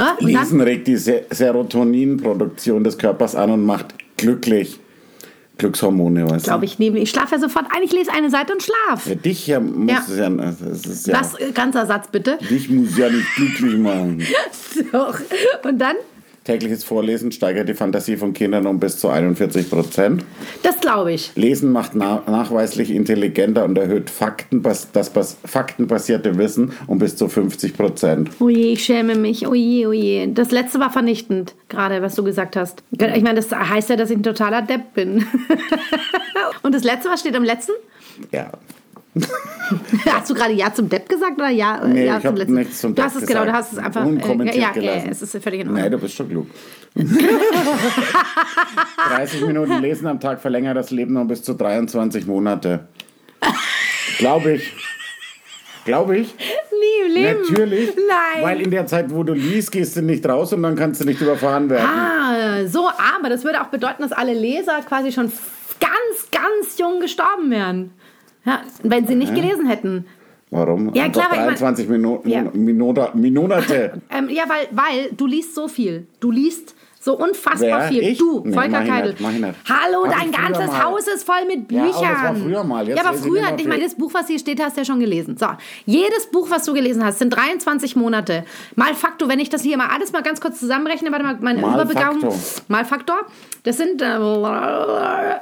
ah, 0.00 0.16
Lesen 0.20 0.60
regt 0.60 0.86
die 0.86 0.96
Se 0.96 1.24
Serotoninproduktion 1.30 2.84
des 2.84 2.96
Körpers 2.98 3.34
an 3.34 3.50
und 3.50 3.64
macht 3.64 3.94
glücklich. 4.16 4.78
Glückshormone, 5.58 6.28
weißt 6.30 6.44
glaube 6.46 6.64
ich, 6.64 6.78
nehme 6.78 6.98
ich 7.00 7.10
schlafe 7.10 7.34
ja 7.34 7.38
sofort 7.40 7.66
ein. 7.76 7.82
Ich 7.82 7.92
lese 7.92 8.10
eine 8.12 8.30
Seite 8.30 8.54
und 8.54 8.62
schlaf. 8.62 9.02
Für 9.02 9.14
dich 9.16 9.46
ja 9.46 9.60
muss 9.60 9.90
Ja. 9.90 10.02
es 10.08 10.16
ja, 10.16 10.30
das 10.30 10.86
ist 10.86 11.06
ja 11.06 11.18
Das 11.18 11.34
äh, 11.38 11.52
ganzer 11.52 11.84
Satz 11.84 12.08
bitte. 12.10 12.38
dich 12.48 12.70
muss 12.70 12.96
ja 12.96 13.10
nicht 13.10 13.26
glücklich 13.36 13.76
machen. 13.76 14.22
Doch. 14.92 15.20
Und 15.64 15.78
dann? 15.78 15.96
Tägliches 16.50 16.82
Vorlesen 16.82 17.30
steigert 17.30 17.68
die 17.68 17.74
Fantasie 17.74 18.16
von 18.16 18.32
Kindern 18.32 18.66
um 18.66 18.80
bis 18.80 18.98
zu 18.98 19.08
41 19.08 19.70
Prozent. 19.70 20.24
Das 20.64 20.80
glaube 20.80 21.12
ich. 21.12 21.30
Lesen 21.36 21.70
macht 21.70 21.94
na 21.94 22.24
nachweislich 22.26 22.90
intelligenter 22.90 23.64
und 23.64 23.78
erhöht 23.78 24.10
Fakten, 24.10 24.60
das 24.60 25.10
bas 25.10 25.36
faktenbasierte 25.44 26.38
Wissen 26.38 26.72
um 26.88 26.98
bis 26.98 27.14
zu 27.14 27.28
50 27.28 27.76
Prozent. 27.76 28.30
Oh 28.40 28.48
je, 28.48 28.72
ich 28.72 28.82
schäme 28.82 29.14
mich. 29.14 29.46
Oh 29.46 29.54
je, 29.54 29.86
oh. 29.86 30.32
Das 30.34 30.50
letzte 30.50 30.80
war 30.80 30.90
vernichtend, 30.90 31.54
gerade 31.68 32.02
was 32.02 32.16
du 32.16 32.24
gesagt 32.24 32.56
hast. 32.56 32.82
Ich 32.90 33.22
meine, 33.22 33.36
das 33.36 33.52
heißt 33.52 33.88
ja, 33.90 33.94
dass 33.94 34.10
ich 34.10 34.16
ein 34.16 34.24
totaler 34.24 34.62
Depp 34.62 34.94
bin. 34.94 35.24
Und 36.64 36.74
das 36.74 36.82
letzte, 36.82 37.10
was 37.10 37.20
steht 37.20 37.36
am 37.36 37.44
letzten? 37.44 37.74
Ja. 38.32 38.50
Hast 40.06 40.30
du 40.30 40.34
gerade 40.34 40.52
Ja 40.52 40.72
zum 40.72 40.88
Depp 40.88 41.08
gesagt 41.08 41.34
oder 41.38 41.48
Ja, 41.50 41.84
Nee, 41.86 42.06
ja 42.06 42.18
ich 42.18 42.26
hab 42.26 42.36
letzten? 42.36 42.54
nichts 42.54 42.80
zum 42.80 42.94
Du 42.94 43.02
hast 43.02 43.14
Depp 43.16 43.22
es 43.22 43.28
genau, 43.28 43.44
du 43.44 43.52
hast 43.52 43.72
es 43.72 43.78
einfach. 43.78 44.04
Unkommentiert 44.04 44.56
ja, 44.56 44.62
ja, 44.68 44.72
gelassen. 44.72 45.06
ja, 45.06 45.10
es 45.12 45.22
ist 45.22 45.42
völlig 45.42 45.60
in 45.60 45.68
Ordnung. 45.68 45.84
Nee, 45.84 45.90
du 45.90 45.98
bist 45.98 46.14
schon 46.14 46.28
klug. 46.28 46.46
30 49.08 49.46
Minuten 49.46 49.80
Lesen 49.80 50.06
am 50.06 50.20
Tag 50.20 50.40
verlängert 50.40 50.76
das 50.76 50.90
Leben 50.90 51.14
noch 51.14 51.24
bis 51.24 51.42
zu 51.42 51.54
23 51.54 52.26
Monate. 52.26 52.88
Glaube 54.18 54.52
ich. 54.54 54.72
Glaube 55.84 56.18
ich. 56.18 56.34
Nie 56.36 57.06
im 57.06 57.12
Leben. 57.14 57.40
Natürlich. 57.48 57.90
Nein. 57.96 58.42
Weil 58.44 58.60
in 58.60 58.70
der 58.70 58.86
Zeit, 58.86 59.10
wo 59.10 59.22
du 59.22 59.32
liest, 59.32 59.72
gehst 59.72 59.96
du 59.96 60.02
nicht 60.02 60.26
raus 60.28 60.52
und 60.52 60.62
dann 60.62 60.76
kannst 60.76 61.00
du 61.00 61.04
nicht 61.04 61.20
überfahren 61.20 61.68
werden. 61.70 61.86
Ah, 61.88 62.66
so, 62.66 62.88
aber 62.88 63.28
das 63.28 63.44
würde 63.44 63.60
auch 63.60 63.66
bedeuten, 63.68 64.02
dass 64.02 64.12
alle 64.12 64.34
Leser 64.34 64.80
quasi 64.86 65.10
schon 65.12 65.32
ganz, 65.80 66.30
ganz 66.30 66.78
jung 66.78 67.00
gestorben 67.00 67.50
wären. 67.50 67.92
Ja, 68.44 68.62
wenn 68.82 69.06
sie 69.06 69.14
nicht 69.14 69.34
gelesen 69.34 69.66
hätten. 69.68 70.06
Warum? 70.50 70.92
Ja, 70.94 71.08
klar, 71.08 71.26
Einfach 71.26 71.30
weil 71.30 71.38
ich 71.54 71.60
mein- 71.60 71.74
23 71.74 71.88
Minuten, 71.88 72.28
Ja. 72.28 72.42
Minota, 72.52 73.10
Minonate. 73.14 74.00
Ähm, 74.10 74.28
ja, 74.30 74.44
weil, 74.48 74.66
weil 74.72 75.10
du 75.16 75.26
liest 75.26 75.54
so 75.54 75.68
viel. 75.68 76.06
Du 76.18 76.30
liest 76.30 76.74
so 77.02 77.16
unfassbar 77.16 77.60
Wer? 77.80 77.88
viel. 77.88 78.02
Ich? 78.02 78.18
Du, 78.18 78.42
Nee, 78.44 78.52
Volker 78.54 78.84
Keidel. 78.84 79.14
ich 79.18 79.20
nicht. 79.20 79.54
Hallo, 79.68 80.04
Hab 80.06 80.18
dein 80.18 80.30
ganzes 80.30 80.66
mal. 80.66 80.84
Haus 80.84 81.06
ist 81.08 81.24
voll 81.24 81.46
mit 81.46 81.72
Ja, 81.72 81.84
Büchern. 81.84 82.04
aber 82.04 82.12
das 82.12 82.22
war 82.22 82.34
früher 82.36 82.64
mal. 82.64 82.86
Jetzt 82.86 82.98
ja, 82.98 83.04
aber 83.06 83.16
ich 83.16 83.22
früher, 83.22 83.48
immer 83.48 83.58
ich 83.58 83.66
meine, 83.66 83.82
das 83.84 83.94
Buch, 83.94 84.12
was 84.12 84.26
hier 84.26 84.38
steht, 84.38 84.62
hast 84.62 84.76
du 84.76 84.82
ja 84.82 84.84
schon 84.84 85.00
gelesen. 85.00 85.36
So, 85.38 85.46
jedes 85.86 86.26
Buch, 86.30 86.50
was 86.50 86.64
du 86.66 86.74
gelesen 86.74 87.02
hast, 87.02 87.18
sind 87.18 87.30
23 87.30 87.96
Monate. 87.96 88.44
Mal 88.76 88.94
Faktor, 88.94 89.28
wenn 89.30 89.40
ich 89.40 89.48
das 89.48 89.62
hier 89.62 89.78
mal 89.78 89.88
alles 89.88 90.12
mal 90.12 90.22
ganz 90.22 90.42
kurz 90.42 90.60
zusammenrechne, 90.60 91.10
warte 91.10 91.24
mal, 91.24 91.38
meine 91.40 91.62
Mal 91.62 91.74
Überbegabung. 91.74 92.20
Faktor. 92.20 92.38
Mal 92.68 92.84
Faktor. 92.84 93.18
Das 93.62 93.78
sind 93.78 94.02
äh, 94.02 94.18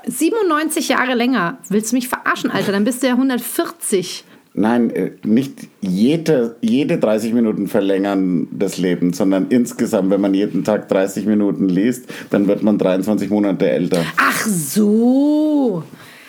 97 0.07 0.89
Jahre 0.89 1.15
länger. 1.15 1.59
Willst 1.69 1.93
du 1.93 1.97
mich 1.97 2.09
verarschen, 2.09 2.51
Alter? 2.51 2.73
Dann 2.73 2.85
bist 2.85 3.03
du 3.03 3.09
ja 3.09 3.15
140. 3.15 4.25
Nein, 4.55 4.91
äh, 4.91 5.11
nicht 5.25 5.69
jede, 5.81 6.57
jede 6.61 6.99
30 6.99 7.33
Minuten 7.33 7.69
verlängern 7.69 8.49
das 8.51 8.79
Leben, 8.79 9.13
sondern 9.13 9.47
insgesamt, 9.51 10.11
wenn 10.11 10.21
man 10.21 10.35
jeden 10.35 10.65
Tag 10.65 10.89
30 10.89 11.27
Minuten 11.27 11.69
liest, 11.69 12.07
dann 12.31 12.49
wird 12.49 12.63
man 12.63 12.79
23 12.79 13.31
Monate 13.31 13.71
älter. 13.71 14.05
Ach 14.17 14.47
so. 14.47 15.83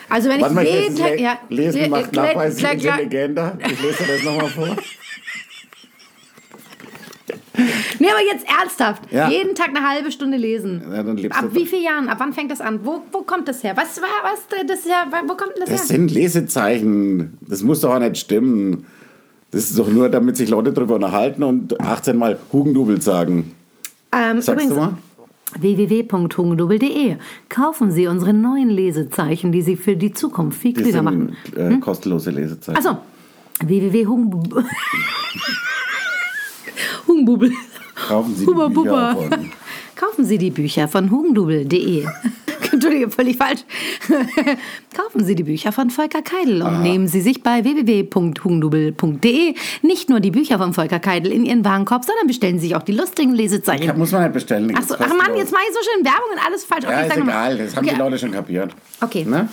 Also 0.09 0.29
wenn 0.29 0.41
Warte 0.41 0.61
ich 0.63 0.73
jeden 0.73 0.95
Tag... 0.95 1.19
Ja, 1.19 1.39
lesen 1.49 1.89
macht 1.89 2.13
nachweislich 2.13 2.73
intelligenter. 2.73 3.57
Ich 3.63 3.81
lese 3.81 4.03
das 4.07 4.23
nochmal 4.23 4.49
vor. 4.49 4.75
Nee, 7.99 8.07
aber 8.09 8.23
jetzt 8.31 8.45
ernsthaft. 8.47 9.03
Ja. 9.11 9.29
Jeden 9.29 9.55
Tag 9.55 9.69
eine 9.69 9.87
halbe 9.87 10.11
Stunde 10.11 10.37
lesen. 10.37 10.81
Ja, 10.91 11.03
dann 11.03 11.17
lebst 11.17 11.37
Ab 11.37 11.49
wie 11.53 11.65
vielen 11.65 11.83
Jahren? 11.83 12.09
Ab 12.09 12.17
wann 12.19 12.33
fängt 12.33 12.51
das 12.51 12.61
an? 12.61 12.79
Wo, 12.83 13.01
wo 13.11 13.21
kommt 13.21 13.47
das 13.47 13.63
her? 13.63 13.73
Was 13.75 14.01
war 14.01 14.07
was? 14.23 14.41
Das 14.67 14.79
ist 14.79 14.87
ja, 14.87 15.05
wo 15.27 15.35
kommt 15.35 15.53
das, 15.59 15.69
Das 15.69 15.81
her? 15.81 15.97
sind 15.97 16.11
Lesezeichen. 16.11 17.37
Das 17.41 17.61
muss 17.63 17.81
doch 17.81 17.93
auch 17.95 17.99
nicht 17.99 18.17
stimmen. 18.17 18.85
Das 19.51 19.63
ist 19.69 19.79
doch 19.79 19.87
nur, 19.89 20.09
damit 20.09 20.37
sich 20.37 20.49
Leute 20.49 20.71
darüber 20.73 20.95
unterhalten 20.95 21.41
und 21.43 21.79
18 21.81 22.15
Mal 22.17 22.37
Hugendubel 22.53 23.01
sagen. 23.01 23.55
Ähm, 24.11 24.41
Sagst 24.41 24.69
du 24.69 24.75
mal? 24.75 24.97
www.hugendubel.de 25.59 27.15
Kaufen 27.49 27.91
Sie 27.91 28.05
unsere 28.07 28.33
neuen 28.33 28.69
Lesezeichen, 28.69 29.51
die 29.51 29.61
Sie 29.63 29.75
für 29.75 29.95
die 29.95 30.13
Zukunft 30.13 30.59
viel 30.59 30.73
Das 30.73 30.83
klüger 30.83 31.01
machen. 31.01 31.35
äh, 31.55 31.75
kostenlose 31.79 32.29
Lesezeichen. 32.31 32.77
Achso. 32.77 32.97
www.hugendubel. 33.65 34.65
Hugendubel. 37.07 37.51
Kaufen 38.07 38.35
Sie 38.35 38.45
die 38.45 38.51
Huba 38.51 38.67
Bücher 38.69 39.15
von- 39.15 39.51
Kaufen 39.95 40.25
Sie 40.25 40.37
die 40.37 40.51
Bücher 40.51 40.87
von 40.87 41.11
hugendubel.de. 41.11 42.05
Entschuldige, 42.71 43.09
völlig 43.09 43.35
falsch. 43.35 43.61
Kaufen 44.95 45.25
Sie 45.25 45.35
die 45.35 45.43
Bücher 45.43 45.71
von 45.71 45.89
Volker 45.89 46.21
Keidel 46.21 46.61
und 46.61 46.81
nehmen 46.83 47.07
Sie 47.07 47.19
sich 47.19 47.41
bei 47.43 47.63
www.hugendubel.de 47.63 49.55
nicht 49.81 50.09
nur 50.09 50.19
die 50.19 50.31
Bücher 50.31 50.57
von 50.59 50.73
Volker 50.73 50.99
Keidel 50.99 51.31
in 51.31 51.45
Ihren 51.45 51.65
Warenkorb, 51.65 52.05
sondern 52.05 52.27
bestellen 52.27 52.59
Sie 52.59 52.67
sich 52.67 52.75
auch 52.75 52.83
die 52.83 52.91
lustigen 52.93 53.33
Lesezeichen. 53.33 53.83
Ja, 53.85 53.93
muss 53.93 54.11
man 54.11 54.21
halt 54.21 54.33
bestellen. 54.33 54.73
Achso, 54.75 54.95
ach 54.97 55.07
Mann, 55.09 55.35
jetzt 55.35 55.51
mache 55.51 55.63
ich 55.67 55.73
so 55.75 55.79
schön 55.93 56.05
Werbung 56.05 56.29
und 56.33 56.45
alles 56.45 56.63
falsch. 56.63 56.83
Ja, 56.85 56.89
Okay, 57.05 57.07
ist 57.07 57.17
egal. 57.17 57.57
Das 57.57 57.75
haben 57.75 57.85
okay. 57.85 57.95
die 57.95 57.99
Leute 58.01 58.17
schon 58.19 58.31
kapiert. 58.31 58.71
Okay. 59.01 59.25
Ne? 59.25 59.49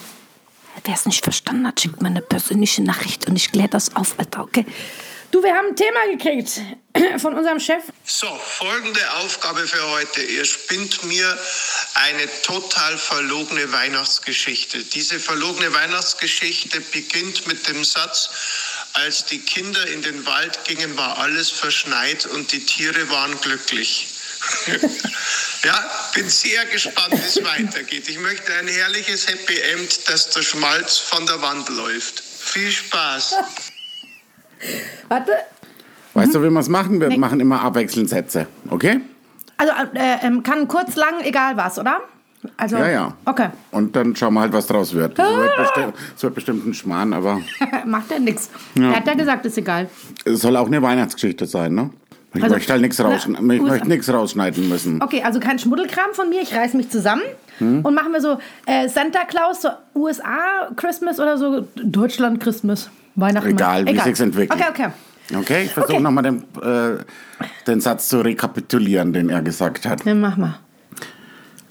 Wer 0.84 0.94
es 0.94 1.06
nicht 1.06 1.24
verstanden 1.24 1.66
hat, 1.66 1.80
schickt 1.80 2.02
mir 2.02 2.08
eine 2.08 2.20
persönliche 2.20 2.82
Nachricht 2.82 3.28
und 3.28 3.34
ich 3.36 3.50
kläre 3.50 3.68
das 3.68 3.96
auf, 3.96 4.14
Alter, 4.18 4.42
okay? 4.42 4.66
Du, 5.36 5.42
wir 5.42 5.54
haben 5.54 5.68
ein 5.68 5.76
Thema 5.76 6.06
gekriegt 6.06 6.62
von 7.20 7.34
unserem 7.34 7.60
Chef. 7.60 7.82
So, 8.06 8.26
folgende 8.26 9.12
Aufgabe 9.16 9.66
für 9.66 9.86
heute. 9.90 10.22
Ihr 10.22 10.46
spinnt 10.46 11.02
mir 11.02 11.38
eine 11.92 12.26
total 12.40 12.96
verlogene 12.96 13.70
Weihnachtsgeschichte. 13.70 14.82
Diese 14.82 15.20
verlogene 15.20 15.74
Weihnachtsgeschichte 15.74 16.80
beginnt 16.80 17.46
mit 17.48 17.68
dem 17.68 17.84
Satz, 17.84 18.30
als 18.94 19.26
die 19.26 19.40
Kinder 19.40 19.86
in 19.88 20.00
den 20.00 20.24
Wald 20.24 20.64
gingen, 20.64 20.96
war 20.96 21.18
alles 21.18 21.50
verschneit 21.50 22.24
und 22.24 22.50
die 22.52 22.64
Tiere 22.64 23.10
waren 23.10 23.38
glücklich. 23.42 24.08
ja, 25.64 25.90
bin 26.14 26.30
sehr 26.30 26.64
gespannt, 26.64 27.12
wie 27.12 27.28
es 27.28 27.44
weitergeht. 27.44 28.08
Ich 28.08 28.18
möchte 28.20 28.54
ein 28.54 28.68
herrliches 28.68 29.28
Happy 29.28 29.60
End, 29.60 30.08
dass 30.08 30.30
der 30.30 30.40
Schmalz 30.40 30.96
von 30.96 31.26
der 31.26 31.42
Wand 31.42 31.68
läuft. 31.68 32.22
Viel 32.40 32.72
Spaß. 32.72 33.34
Warte. 35.08 35.32
Weißt 36.14 36.34
du, 36.34 36.42
wie 36.42 36.50
wir 36.50 36.60
es 36.60 36.68
machen? 36.68 37.00
Wir 37.00 37.18
machen 37.18 37.40
immer 37.40 37.60
abwechselnd 37.62 38.08
Sätze. 38.08 38.46
Okay? 38.70 39.00
Also, 39.58 39.72
äh, 39.94 40.26
ähm, 40.26 40.42
kann 40.42 40.66
kurz, 40.68 40.96
lang, 40.96 41.20
egal 41.22 41.56
was, 41.56 41.78
oder? 41.78 42.00
Also, 42.56 42.76
Ja, 42.76 42.88
ja. 42.88 43.14
Okay. 43.24 43.48
Und 43.70 43.96
dann 43.96 44.14
schauen 44.14 44.34
wir 44.34 44.40
halt, 44.40 44.52
was 44.52 44.66
draus 44.66 44.94
wird. 44.94 45.18
Das 45.18 45.28
wird, 45.28 45.56
besti 45.56 45.80
das 46.14 46.22
wird 46.22 46.34
bestimmt 46.34 46.66
ein 46.66 46.74
Schmarrn, 46.74 47.12
aber 47.12 47.40
Macht 47.86 48.10
ja 48.10 48.18
nichts. 48.18 48.50
Er 48.74 48.96
hat 48.96 49.06
ja 49.06 49.14
gesagt, 49.14 49.44
ist 49.46 49.58
egal. 49.58 49.88
es 50.24 50.40
soll 50.40 50.56
auch 50.56 50.66
eine 50.66 50.80
Weihnachtsgeschichte 50.80 51.46
sein, 51.46 51.74
ne? 51.74 51.90
Ich 52.36 52.42
Also, 52.44 52.54
möchte 52.56 52.72
halt 52.72 52.82
nichts 52.82 53.00
rausschneiden. 53.02 53.50
Ich 53.50 53.58
gut. 53.60 53.68
möchte 53.68 53.88
nichts 53.88 54.12
rausschneiden 54.12 54.68
müssen. 54.68 55.02
Okay, 55.02 55.22
also 55.22 55.40
kein 55.40 55.58
Schmuddelkram 55.58 56.12
von 56.12 56.28
mir. 56.28 56.42
Ich 56.42 56.54
reiß 56.54 56.74
mich 56.74 56.90
zusammen 56.90 57.22
Hm? 57.58 57.80
und 57.84 57.94
machen 57.94 58.12
wir 58.12 58.20
so 58.20 58.38
äh, 58.66 58.88
Santa 58.88 59.24
Claus, 59.24 59.62
so 59.62 59.68
USA 59.94 60.68
Christmas 60.76 61.18
oder 61.18 61.38
so 61.38 61.66
Deutschland 61.76 62.38
Christmas, 62.40 62.90
Weihnachten. 63.14 63.48
Egal, 63.50 63.86
wie 63.86 63.98
sich's 63.98 64.20
entwickelt. 64.20 64.60
Okay, 64.60 64.70
okay. 64.70 64.88
Okay, 65.38 65.62
ich 65.64 65.70
versuche 65.72 65.94
Okay. 65.94 66.02
nochmal 66.02 66.22
den, 66.24 66.44
äh, 66.62 66.98
den 67.66 67.80
Satz 67.80 68.08
zu 68.08 68.20
rekapitulieren, 68.20 69.12
den 69.12 69.28
er 69.30 69.42
gesagt 69.42 69.86
hat. 69.88 70.06
Dann 70.06 70.20
mach 70.20 70.36
mal. 70.36 70.58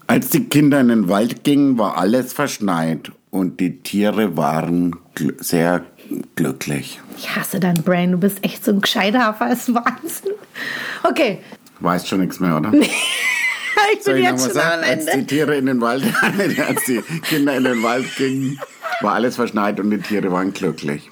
Als 0.08 0.30
die 0.30 0.44
Kinder 0.44 0.80
in 0.82 0.90
den 0.90 1.08
Wald 1.10 1.44
gingen, 1.44 1.78
war 1.78 1.98
alles 1.98 2.34
verschneit 2.34 3.12
und 3.32 3.60
die 3.60 3.80
Tiere 3.82 4.36
waren 4.38 4.96
gl 5.16 5.36
sehr 5.40 5.84
glücklich. 6.36 7.00
Ich 7.18 7.36
hasse 7.36 7.60
dein 7.60 7.76
Brain. 7.84 8.12
Du 8.12 8.18
bist 8.18 8.44
echt 8.44 8.64
so 8.64 8.72
ein 8.72 8.82
Gescheiterhafer. 8.82 9.50
Das 9.50 9.68
ist 9.68 9.74
Wahnsinn. 9.74 10.32
Okay. 11.04 11.40
Weißt 11.80 12.08
schon 12.08 12.22
nichts 12.22 12.40
mehr, 12.40 12.58
oder? 12.58 12.72
Ich 13.94 14.04
Soll 14.04 14.14
bin 14.16 14.24
ich 14.24 14.30
jetzt 14.30 14.42
schon 14.42 14.52
am 14.52 14.56
sagen? 14.56 14.84
Als 14.84 15.06
die 15.06 15.12
Ende. 15.12 15.28
Tiere 15.28 15.58
in 15.58 15.66
den 15.66 15.82
Wald, 15.82 16.04
als 16.68 16.86
die 16.86 17.02
Kinder 17.24 17.56
in 17.58 17.66
den 17.66 17.84
Wald 17.84 18.06
gingen, 18.16 18.60
war 19.02 19.14
alles 19.14 19.36
verschneit 19.36 19.80
und 19.80 19.92
die 19.92 19.98
Tiere 19.98 20.32
waren 20.32 20.54
glücklich. 20.54 21.10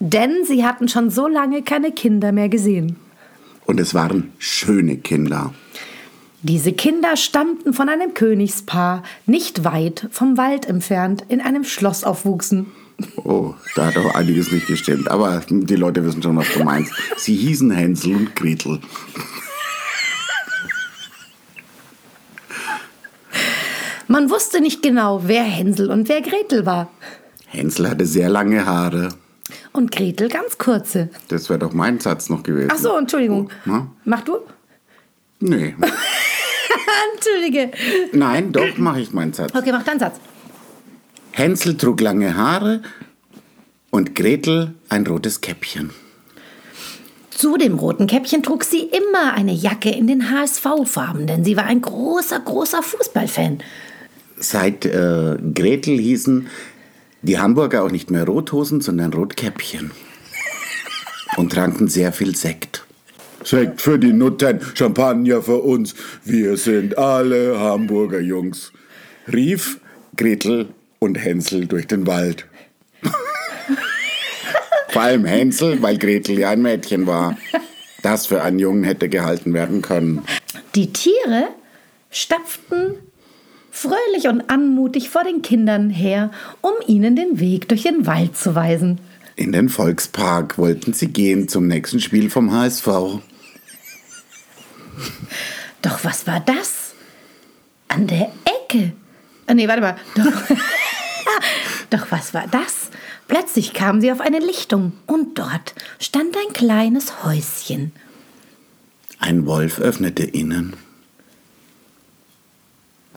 Denn 0.00 0.44
sie 0.44 0.64
hatten 0.64 0.88
schon 0.88 1.10
so 1.10 1.28
lange 1.28 1.62
keine 1.62 1.92
Kinder 1.92 2.32
mehr 2.32 2.48
gesehen. 2.48 2.96
Und 3.64 3.78
es 3.78 3.94
waren 3.94 4.32
schöne 4.38 4.96
Kinder. 4.96 5.54
Diese 6.42 6.72
Kinder 6.72 7.16
stammten 7.16 7.72
von 7.72 7.88
einem 7.88 8.14
Königspaar, 8.14 9.04
nicht 9.26 9.62
weit 9.62 10.08
vom 10.10 10.36
Wald 10.36 10.66
entfernt, 10.66 11.24
in 11.28 11.40
einem 11.40 11.62
Schloss 11.62 12.02
aufwuchsen. 12.02 12.66
Oh, 13.16 13.54
da 13.74 13.86
hat 13.86 13.96
auch 13.96 14.14
einiges 14.14 14.50
nicht 14.52 14.66
gestimmt. 14.66 15.10
Aber 15.10 15.42
die 15.48 15.76
Leute 15.76 16.04
wissen 16.04 16.22
schon, 16.22 16.36
was 16.36 16.52
du 16.52 16.64
meinst. 16.64 16.92
Sie 17.16 17.34
hießen 17.36 17.70
Hänsel 17.70 18.16
und 18.16 18.36
Gretel. 18.36 18.80
Man 24.08 24.28
wusste 24.30 24.60
nicht 24.60 24.82
genau, 24.82 25.22
wer 25.24 25.42
Hänsel 25.42 25.90
und 25.90 26.08
wer 26.08 26.20
Gretel 26.20 26.66
war. 26.66 26.90
Hänsel 27.46 27.88
hatte 27.88 28.04
sehr 28.06 28.28
lange 28.28 28.66
Haare. 28.66 29.08
Und 29.72 29.90
Gretel 29.90 30.28
ganz 30.28 30.58
kurze. 30.58 31.08
Das 31.28 31.48
wäre 31.48 31.58
doch 31.58 31.72
mein 31.72 31.98
Satz 31.98 32.28
noch 32.28 32.42
gewesen. 32.42 32.70
Ach 32.72 32.78
so, 32.78 32.96
Entschuldigung. 32.96 33.50
Na? 33.64 33.86
Mach 34.04 34.22
du? 34.22 34.38
Nee. 35.40 35.74
Entschuldige. 37.14 37.70
Nein, 38.12 38.52
doch 38.52 38.76
mache 38.76 39.00
ich 39.00 39.12
meinen 39.12 39.32
Satz. 39.32 39.54
Okay, 39.54 39.72
mach 39.72 39.82
deinen 39.82 40.00
Satz. 40.00 40.16
Hänsel 41.32 41.76
trug 41.76 42.00
lange 42.00 42.36
Haare 42.36 42.82
und 43.90 44.14
Gretel 44.14 44.74
ein 44.88 45.06
rotes 45.06 45.40
Käppchen. 45.40 45.90
Zu 47.30 47.56
dem 47.56 47.78
roten 47.78 48.06
Käppchen 48.06 48.42
trug 48.42 48.64
sie 48.64 48.82
immer 48.82 49.32
eine 49.34 49.52
Jacke 49.52 49.90
in 49.90 50.06
den 50.06 50.30
HSV-Farben, 50.30 51.26
denn 51.26 51.44
sie 51.44 51.56
war 51.56 51.64
ein 51.64 51.80
großer, 51.80 52.38
großer 52.38 52.82
Fußballfan. 52.82 53.62
Seit 54.36 54.84
äh, 54.84 55.38
Gretel 55.54 55.98
hießen 55.98 56.48
die 57.22 57.38
Hamburger 57.38 57.84
auch 57.84 57.90
nicht 57.90 58.10
mehr 58.10 58.24
Rothosen, 58.24 58.80
sondern 58.80 59.12
Rotkäppchen. 59.12 59.90
Und 61.36 61.52
tranken 61.52 61.88
sehr 61.88 62.12
viel 62.12 62.36
Sekt. 62.36 62.84
Sekt 63.42 63.80
für 63.80 63.98
die 63.98 64.12
Nutten, 64.12 64.60
Champagner 64.74 65.40
für 65.40 65.62
uns. 65.62 65.94
Wir 66.24 66.56
sind 66.56 66.98
alle 66.98 67.58
Hamburger 67.58 68.20
Jungs. 68.20 68.72
Rief 69.32 69.80
Gretel 70.16 70.68
und 71.02 71.16
Hänsel 71.16 71.66
durch 71.66 71.88
den 71.88 72.06
Wald. 72.06 72.46
Vor 74.88 75.02
allem 75.02 75.24
Hänsel, 75.24 75.82
weil 75.82 75.98
Gretel 75.98 76.38
ja 76.38 76.50
ein 76.50 76.62
Mädchen 76.62 77.06
war. 77.06 77.36
Das 78.02 78.26
für 78.26 78.42
einen 78.42 78.60
Jungen 78.60 78.84
hätte 78.84 79.08
gehalten 79.08 79.52
werden 79.52 79.82
können. 79.82 80.22
Die 80.74 80.92
Tiere 80.92 81.48
stapften 82.10 82.94
fröhlich 83.70 84.28
und 84.28 84.48
anmutig 84.48 85.10
vor 85.10 85.24
den 85.24 85.42
Kindern 85.42 85.90
her, 85.90 86.30
um 86.60 86.72
ihnen 86.86 87.16
den 87.16 87.40
Weg 87.40 87.68
durch 87.68 87.82
den 87.82 88.06
Wald 88.06 88.36
zu 88.36 88.54
weisen. 88.54 89.00
In 89.34 89.50
den 89.50 89.70
Volkspark 89.70 90.56
wollten 90.58 90.92
sie 90.92 91.08
gehen 91.08 91.48
zum 91.48 91.66
nächsten 91.66 91.98
Spiel 91.98 92.30
vom 92.30 92.52
HSV. 92.52 92.86
Doch 95.80 96.04
was 96.04 96.26
war 96.28 96.40
das? 96.40 96.92
An 97.88 98.06
der 98.06 98.30
Ecke. 98.44 98.92
Ah, 99.46 99.54
nee, 99.54 99.66
warte 99.66 99.82
mal. 99.82 99.96
Doch, 100.14 100.56
Doch 101.92 102.10
was 102.10 102.32
war 102.32 102.46
das? 102.50 102.88
Plötzlich 103.28 103.74
kamen 103.74 104.00
sie 104.00 104.10
auf 104.10 104.22
eine 104.22 104.38
Lichtung 104.38 104.92
und 105.06 105.38
dort 105.38 105.74
stand 106.00 106.34
ein 106.34 106.54
kleines 106.54 107.22
Häuschen. 107.22 107.92
Ein 109.18 109.44
Wolf 109.44 109.78
öffnete 109.78 110.24
ihnen. 110.24 110.74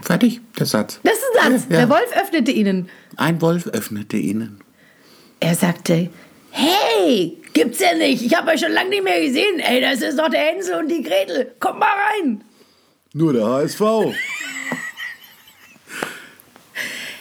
Fertig, 0.01 0.41
der 0.59 0.65
Satz. 0.65 0.99
Das 1.03 1.13
ist 1.13 1.41
ein 1.41 1.51
Satz. 1.53 1.67
Ja. 1.69 1.77
Der 1.77 1.89
Wolf 1.89 2.11
öffnete 2.21 2.51
ihnen. 2.51 2.89
Ein 3.15 3.41
Wolf 3.41 3.67
öffnete 3.67 4.17
ihnen. 4.17 4.59
Er 5.39 5.55
sagte, 5.55 6.09
hey, 6.51 7.37
gibt's 7.53 7.79
ja 7.79 7.95
nicht. 7.95 8.23
Ich 8.23 8.35
habe 8.35 8.51
euch 8.51 8.59
schon 8.59 8.73
lange 8.73 8.89
nicht 8.89 9.05
mehr 9.05 9.21
gesehen. 9.21 9.59
Ey, 9.59 9.79
das 9.79 10.01
ist 10.01 10.19
doch 10.19 10.29
der 10.29 10.41
Hänsel 10.41 10.75
und 10.79 10.89
die 10.89 11.01
Gretel. 11.01 11.53
Kommt 11.61 11.79
mal 11.79 11.87
rein. 12.19 12.43
Nur 13.13 13.31
der 13.31 13.45
HSV. 13.45 13.81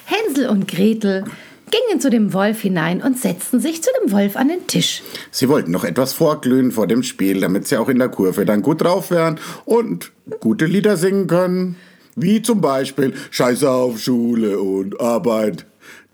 Hänsel 0.05 0.49
und 0.49 0.69
Gretel 0.69 1.25
gingen 1.71 2.01
zu 2.01 2.11
dem 2.11 2.33
Wolf 2.33 2.61
hinein 2.61 3.03
und 3.03 3.19
setzten 3.19 3.61
sich 3.61 3.83
zu 3.83 3.91
dem 4.01 4.13
Wolf 4.13 4.37
an 4.37 4.49
den 4.49 4.67
Tisch. 4.67 5.03
Sie 5.31 5.49
wollten 5.49 5.71
noch 5.71 5.85
etwas 5.85 6.13
vorglühen 6.13 6.71
vor 6.73 6.87
dem 6.87 7.03
Spiel, 7.03 7.41
damit 7.41 7.67
sie 7.67 7.77
auch 7.77 7.89
in 7.89 7.99
der 7.99 8.09
Kurve 8.09 8.45
dann 8.45 8.63
gut 8.63 8.83
drauf 8.83 9.11
wären 9.11 9.41
und 9.65 10.13
gute 10.41 10.67
Lieder 10.67 10.97
singen 10.97 11.27
können. 11.27 11.77
Wie 12.17 12.43
zum 12.43 12.61
Beispiel 12.61 13.15
Scheiße 13.31 13.69
auf 13.69 13.99
Schule 13.99 14.61
und 14.61 15.01
Arbeit. 15.01 15.67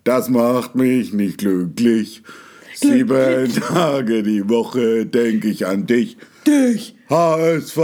Das 0.05 0.31
macht 0.31 0.75
mich 0.75 1.13
nicht 1.13 1.39
glücklich. 1.39 2.23
Sieben 2.75 3.53
Tage 3.53 4.23
die 4.23 4.49
Woche 4.49 5.05
denk 5.05 5.45
ich 5.45 5.67
an 5.67 5.87
dich. 5.87 6.17
Dich, 6.47 6.95
HSV. 7.11 7.79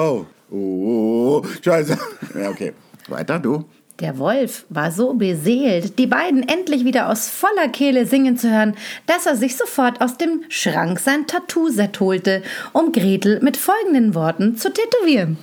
Oh, 0.51 1.43
Scheiße. 1.63 1.99
Ja, 2.41 2.51
okay. 2.51 2.73
Weiter, 3.09 3.39
du. 3.39 3.67
Der 4.01 4.19
Wolf 4.19 4.67
war 4.69 4.93
so 4.93 5.15
beseelt, 5.15 5.99
die 5.99 6.07
beiden 6.07 6.47
endlich 6.47 6.85
wieder 6.85 7.09
aus 7.09 7.31
voller 7.31 7.69
Kehle 7.69 8.05
singen 8.05 8.37
zu 8.37 8.51
hören, 8.51 8.75
dass 9.07 9.25
er 9.25 9.37
sich 9.37 9.57
sofort 9.57 10.03
aus 10.03 10.19
dem 10.19 10.43
Schrank 10.51 10.99
sein 10.99 11.27
Tattoo-Set 11.27 11.99
holte, 12.01 12.43
um 12.75 12.93
Gretel 12.93 13.41
mit 13.41 13.57
folgenden 13.57 14.15
Worten 14.15 14.59
zu 14.59 14.71
tätowieren. 14.71 15.39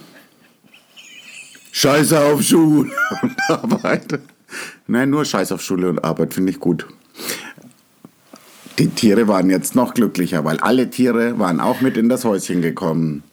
Scheiße 1.72 2.20
auf 2.20 2.44
Schule 2.44 2.92
und 3.24 3.36
Arbeit. 3.50 4.20
Nein, 4.86 5.10
nur 5.10 5.26
Scheiß 5.26 5.52
auf 5.52 5.64
Schule 5.64 5.90
und 5.90 6.04
Arbeit 6.04 6.36
finde 6.36 6.52
ich 6.52 6.60
gut. 6.60 6.86
Die 8.78 8.90
Tiere 8.90 9.28
waren 9.28 9.50
jetzt 9.50 9.74
noch 9.74 9.96
glücklicher, 9.96 10.46
weil 10.46 10.60
alle 10.60 10.92
Tiere 10.92 11.40
waren 11.40 11.60
auch 11.60 11.82
mit 11.82 11.98
in 11.98 12.08
das 12.08 12.24
Häuschen 12.24 12.62
gekommen. 12.62 13.24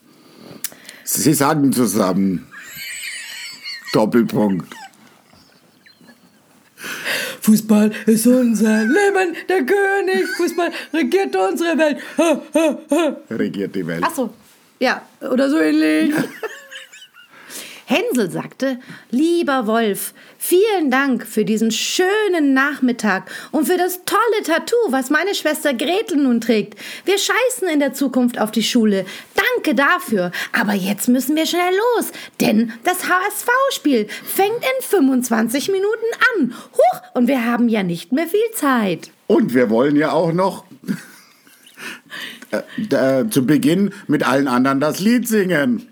Sie 1.04 1.34
sagen 1.34 1.74
zusammen. 1.74 2.46
Doppelpunkt. 3.92 4.79
Fußball 7.40 7.90
ist 8.06 8.26
unser 8.26 8.84
Leben, 8.84 9.36
der 9.48 9.64
König. 9.64 10.26
Fußball 10.36 10.70
regiert 10.92 11.36
unsere 11.36 11.76
Welt. 11.78 11.98
Ha, 12.18 12.40
ha, 12.54 12.78
ha. 12.90 13.16
Regiert 13.30 13.74
die 13.74 13.86
Welt. 13.86 14.02
Ach 14.06 14.14
so, 14.14 14.30
ja, 14.78 15.02
oder 15.20 15.50
so 15.50 15.58
ähnlich. 15.58 16.14
Hänsel 17.90 18.30
sagte, 18.30 18.78
lieber 19.10 19.66
Wolf, 19.66 20.14
vielen 20.38 20.92
Dank 20.92 21.26
für 21.26 21.44
diesen 21.44 21.72
schönen 21.72 22.54
Nachmittag 22.54 23.28
und 23.50 23.66
für 23.66 23.76
das 23.76 24.02
tolle 24.04 24.44
Tattoo, 24.44 24.76
was 24.90 25.10
meine 25.10 25.34
Schwester 25.34 25.74
Gretel 25.74 26.18
nun 26.18 26.40
trägt. 26.40 26.78
Wir 27.04 27.18
scheißen 27.18 27.68
in 27.68 27.80
der 27.80 27.92
Zukunft 27.92 28.38
auf 28.38 28.52
die 28.52 28.62
Schule. 28.62 29.06
Danke 29.56 29.74
dafür. 29.74 30.30
Aber 30.52 30.74
jetzt 30.74 31.08
müssen 31.08 31.34
wir 31.34 31.46
schnell 31.46 31.72
los, 31.96 32.12
denn 32.40 32.72
das 32.84 33.08
HSV-Spiel 33.08 34.06
fängt 34.24 34.54
in 34.54 34.82
25 34.82 35.72
Minuten 35.72 35.88
an. 36.36 36.54
Huch, 36.72 37.00
und 37.14 37.26
wir 37.26 37.44
haben 37.44 37.68
ja 37.68 37.82
nicht 37.82 38.12
mehr 38.12 38.28
viel 38.28 38.38
Zeit. 38.54 39.10
Und 39.26 39.52
wir 39.52 39.68
wollen 39.68 39.96
ja 39.96 40.12
auch 40.12 40.32
noch 40.32 40.64
äh, 42.52 43.22
äh, 43.22 43.28
zu 43.28 43.44
Beginn 43.44 43.92
mit 44.06 44.24
allen 44.24 44.46
anderen 44.46 44.78
das 44.78 45.00
Lied 45.00 45.26
singen. 45.26 45.89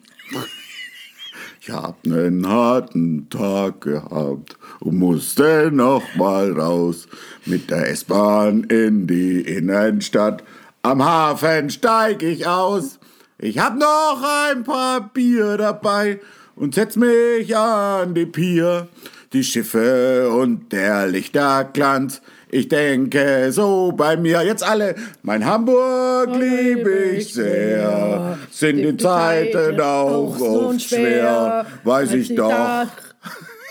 Ich 1.69 1.75
hab 1.75 2.07
nen 2.07 2.49
harten 2.49 3.29
Tag 3.29 3.83
gehabt 3.83 4.57
und 4.81 4.97
musste 4.99 5.69
noch 5.71 6.03
mal 6.15 6.51
raus 6.59 7.07
mit 7.45 7.69
der 7.69 7.91
S-Bahn 7.91 8.65
in 8.65 9.07
die 9.07 9.43
Innenstadt. 9.43 10.43
Am 10.81 11.05
Hafen 11.05 11.69
steig 11.69 12.23
ich 12.23 12.47
aus. 12.47 12.99
Ich 13.37 13.59
hab 13.59 13.77
noch 13.77 14.25
ein 14.51 14.65
paar 14.65 15.11
Bier 15.13 15.59
dabei 15.59 16.21
und 16.57 16.75
setz 16.75 16.97
mich 16.97 17.55
an 17.55 18.15
die 18.15 18.25
Pier. 18.25 18.89
Die 19.35 19.45
Schiffe 19.45 20.31
und 20.31 20.73
der 20.73 21.07
Lichterglanz. 21.07 22.23
Ich 22.51 22.69
denke 22.69 23.53
so 23.53 23.93
bei 23.95 24.17
mir 24.17 24.43
jetzt 24.43 24.63
alle, 24.63 24.95
mein 25.23 25.45
Hamburg 25.45 26.35
lieb 26.35 26.87
ich 26.87 27.35
sehr. 27.35 28.39
Sind 28.51 28.79
die 28.79 28.97
Zeiten 28.97 29.79
auch 29.81 30.41
oft 30.41 30.81
schwer, 30.81 31.67
weiß 31.85 32.13
ich 32.13 32.35
doch. 32.35 32.87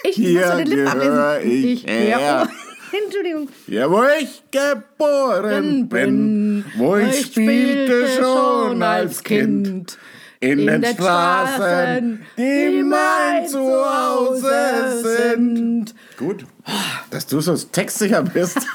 Ich 0.04 0.16
Hier 0.16 0.46
muss 0.48 0.58
den 0.58 0.68
Lippen 0.68 0.88
ablesen. 0.88 1.68
ich 1.68 1.88
her. 1.88 2.48
Entschuldigung. 3.04 3.50
Ja, 3.68 3.90
wo 3.90 4.04
ich 4.20 4.44
geboren 4.52 5.90
bin, 5.90 6.64
wo 6.78 6.98
ich 6.98 7.26
spielte 7.26 8.08
schon 8.20 8.82
als 8.82 9.24
Kind. 9.24 9.98
In, 10.40 10.68
den 10.68 10.86
Straßen, 10.86 12.22
die 12.38 12.84
mein 12.84 13.48
Zuhause 13.48 15.02
sind. 15.02 15.96
Gut, 16.16 16.46
dass 17.10 17.28
du 17.28 17.40
so 17.42 17.56
textsicher 17.56 18.24
bist. 18.24 18.60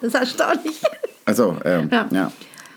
Das 0.00 0.08
ist 0.08 0.14
erstaunlich. 0.14 0.80
Also, 1.24 1.56
ähm, 1.64 1.88
Ja. 1.92 2.08
ja. 2.10 2.32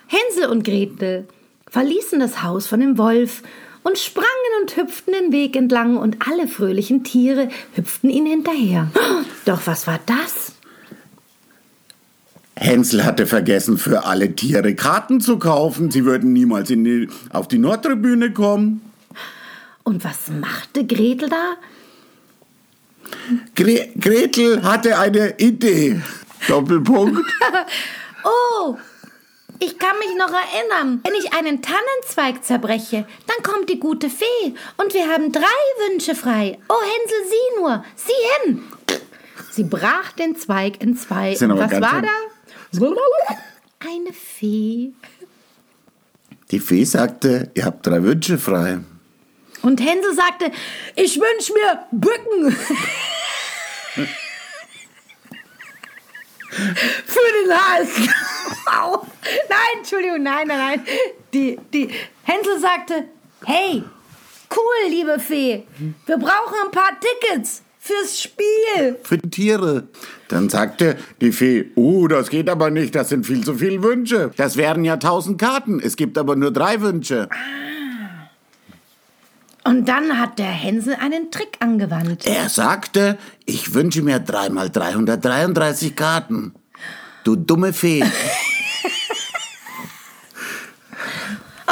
Hänsel 0.07 0.49
und 0.49 0.63
Gretel 0.63 1.27
verließen 1.69 2.19
das 2.19 2.43
Haus 2.43 2.67
von 2.67 2.79
dem 2.79 2.97
Wolf 2.97 3.43
und 3.83 3.97
sprangen 3.97 4.27
und 4.61 4.75
hüpften 4.75 5.13
den 5.13 5.31
Weg 5.31 5.55
entlang 5.55 5.97
und 5.97 6.17
alle 6.27 6.47
fröhlichen 6.47 7.03
Tiere 7.03 7.49
hüpften 7.75 8.09
ihnen 8.09 8.27
hinterher. 8.27 8.91
Doch 9.45 9.61
was 9.65 9.87
war 9.87 9.99
das? 10.05 10.53
Hänsel 12.55 13.05
hatte 13.05 13.25
vergessen, 13.25 13.77
für 13.77 14.05
alle 14.05 14.35
Tiere 14.35 14.75
Karten 14.75 15.19
zu 15.19 15.39
kaufen. 15.39 15.89
Sie 15.89 16.05
würden 16.05 16.33
niemals 16.33 16.67
die, 16.67 17.09
auf 17.31 17.47
die 17.47 17.57
Nordtribüne 17.57 18.31
kommen. 18.33 18.81
Und 19.83 20.03
was 20.03 20.29
machte 20.29 20.85
Gretel 20.85 21.29
da? 21.29 21.55
Gre 23.55 23.89
Gretel 23.99 24.63
hatte 24.63 24.97
eine 24.97 25.39
Idee. 25.39 26.01
Doppelpunkt. 26.47 27.19
Oh, 28.23 28.77
ich 29.57 29.79
kann 29.79 29.97
mich 29.97 30.15
noch 30.15 30.31
erinnern. 30.31 31.01
Wenn 31.03 31.15
ich 31.15 31.33
einen 31.33 31.63
Tannenzweig 31.63 32.43
zerbreche, 32.43 33.05
dann 33.25 33.43
kommt 33.43 33.67
die 33.67 33.79
gute 33.79 34.11
Fee 34.11 34.53
und 34.77 34.93
wir 34.93 35.07
haben 35.07 35.31
drei 35.31 35.41
Wünsche 35.89 36.13
frei. 36.13 36.59
Oh, 36.69 36.75
Hänsel, 36.81 37.17
sieh 37.29 37.59
nur, 37.59 37.83
sieh 37.95 38.11
hin. 38.45 38.63
Sie 39.49 39.63
brach 39.63 40.11
den 40.11 40.35
Zweig 40.35 40.81
in 40.83 40.95
zwei. 40.95 41.31
Und 41.31 41.57
was 41.57 41.71
war 41.81 42.01
da? 42.03 42.09
Eine 43.79 44.13
Fee. 44.13 44.91
Die 46.51 46.59
Fee 46.59 46.83
sagte, 46.83 47.49
ihr 47.55 47.65
habt 47.65 47.87
drei 47.87 48.03
Wünsche 48.03 48.37
frei. 48.37 48.79
Und 49.61 49.79
Hänsel 49.79 50.13
sagte, 50.13 50.51
ich 50.95 51.19
wünsch 51.19 51.51
mir 51.51 51.85
Bücken. 51.91 52.55
Für 56.51 57.31
den 57.43 57.53
Hals. 57.53 57.89
Au. 58.65 59.05
nein, 59.49 59.77
Entschuldigung, 59.77 60.23
nein, 60.23 60.47
nein, 60.47 60.57
nein. 60.57 60.81
Die, 61.33 61.57
die 61.73 61.89
Hänsel 62.23 62.59
sagte, 62.59 63.05
hey, 63.45 63.83
cool, 64.55 64.89
liebe 64.89 65.19
Fee, 65.19 65.63
wir 66.05 66.17
brauchen 66.17 66.55
ein 66.65 66.71
paar 66.71 66.97
Tickets 66.99 67.63
fürs 67.79 68.21
Spiel. 68.21 68.97
Für 69.03 69.17
die 69.17 69.29
Tiere. 69.29 69.87
Dann 70.27 70.49
sagte 70.49 70.97
die 71.19 71.31
Fee, 71.31 71.71
oh, 71.75 72.07
das 72.07 72.29
geht 72.29 72.49
aber 72.49 72.69
nicht, 72.69 72.95
das 72.95 73.09
sind 73.09 73.25
viel 73.25 73.43
zu 73.43 73.55
viele 73.55 73.81
Wünsche. 73.83 74.31
Das 74.37 74.57
wären 74.57 74.83
ja 74.83 74.97
tausend 74.97 75.39
Karten, 75.39 75.79
es 75.79 75.95
gibt 75.95 76.17
aber 76.17 76.35
nur 76.35 76.51
drei 76.51 76.81
Wünsche. 76.81 77.29
Und 79.63 79.87
dann 79.87 80.19
hat 80.19 80.39
der 80.39 80.45
Hänsel 80.45 80.95
einen 80.95 81.29
Trick 81.31 81.57
angewandt. 81.59 82.25
Er 82.25 82.49
sagte, 82.49 83.17
ich 83.45 83.73
wünsche 83.73 84.01
mir 84.01 84.19
dreimal 84.19 84.69
333 84.69 85.95
Karten. 85.95 86.53
Du 87.23 87.35
dumme 87.35 87.73
Fee. 87.73 88.03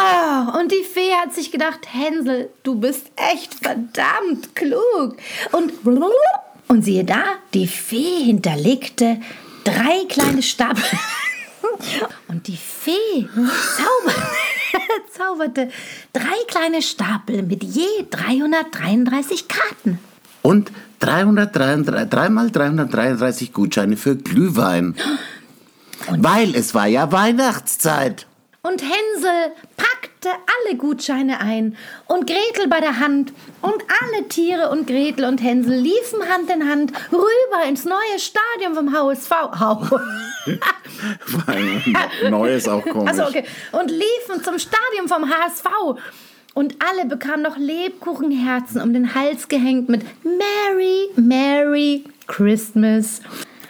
Oh, 0.01 0.57
und 0.57 0.71
die 0.71 0.83
Fee 0.83 1.11
hat 1.21 1.33
sich 1.33 1.51
gedacht, 1.51 1.79
Hänsel, 1.91 2.49
du 2.63 2.75
bist 2.75 3.11
echt 3.17 3.55
verdammt 3.55 4.55
klug. 4.55 5.17
Und, 5.51 5.73
und 6.69 6.83
siehe 6.83 7.03
da, 7.03 7.23
die 7.53 7.67
Fee 7.67 8.23
hinterlegte 8.23 9.19
drei 9.65 10.05
kleine 10.07 10.41
Stapel. 10.41 10.83
Und 12.27 12.47
die 12.47 12.57
Fee 12.57 13.27
zauberte, 13.35 14.27
zauberte 15.17 15.69
drei 16.13 16.37
kleine 16.47 16.81
Stapel 16.81 17.43
mit 17.43 17.63
je 17.63 18.05
333 18.09 19.47
Karten. 19.47 19.99
Und 20.41 20.71
333, 20.99 22.09
dreimal 22.09 22.51
333 22.51 23.53
Gutscheine 23.53 23.97
für 23.97 24.15
Glühwein. 24.15 24.95
Weil 26.09 26.55
es 26.55 26.73
war 26.73 26.87
ja 26.87 27.11
Weihnachtszeit. 27.11 28.25
Und 28.69 28.83
Hänsel 28.83 29.51
packte 29.77 30.29
alle 30.29 30.77
Gutscheine 30.77 31.39
ein 31.39 31.75
und 32.05 32.27
Gretel 32.27 32.67
bei 32.69 32.79
der 32.79 32.99
Hand. 32.99 33.33
Und 33.61 33.81
alle 34.01 34.27
Tiere 34.27 34.69
und 34.69 34.85
Gretel 34.85 35.25
und 35.25 35.41
Hänsel 35.41 35.73
liefen 35.73 36.21
Hand 36.31 36.51
in 36.51 36.69
Hand 36.69 36.91
rüber 37.11 37.67
ins 37.67 37.85
neue 37.85 38.19
Stadion 38.19 38.75
vom 38.75 38.93
HSV. 38.93 39.31
Hau. 39.59 39.99
Neues 42.29 42.67
auch 42.67 42.83
komisch. 42.83 43.09
Achso, 43.09 43.23
okay. 43.23 43.43
Und 43.71 43.89
liefen 43.89 44.43
zum 44.43 44.59
Stadion 44.59 45.07
vom 45.07 45.27
HSV. 45.27 45.65
Und 46.53 46.75
alle 46.87 47.07
bekamen 47.07 47.41
noch 47.41 47.57
Lebkuchenherzen 47.57 48.81
um 48.81 48.93
den 48.93 49.15
Hals 49.15 49.47
gehängt 49.47 49.89
mit 49.89 50.03
Merry, 50.23 51.09
Merry 51.15 52.03
Christmas. 52.27 53.21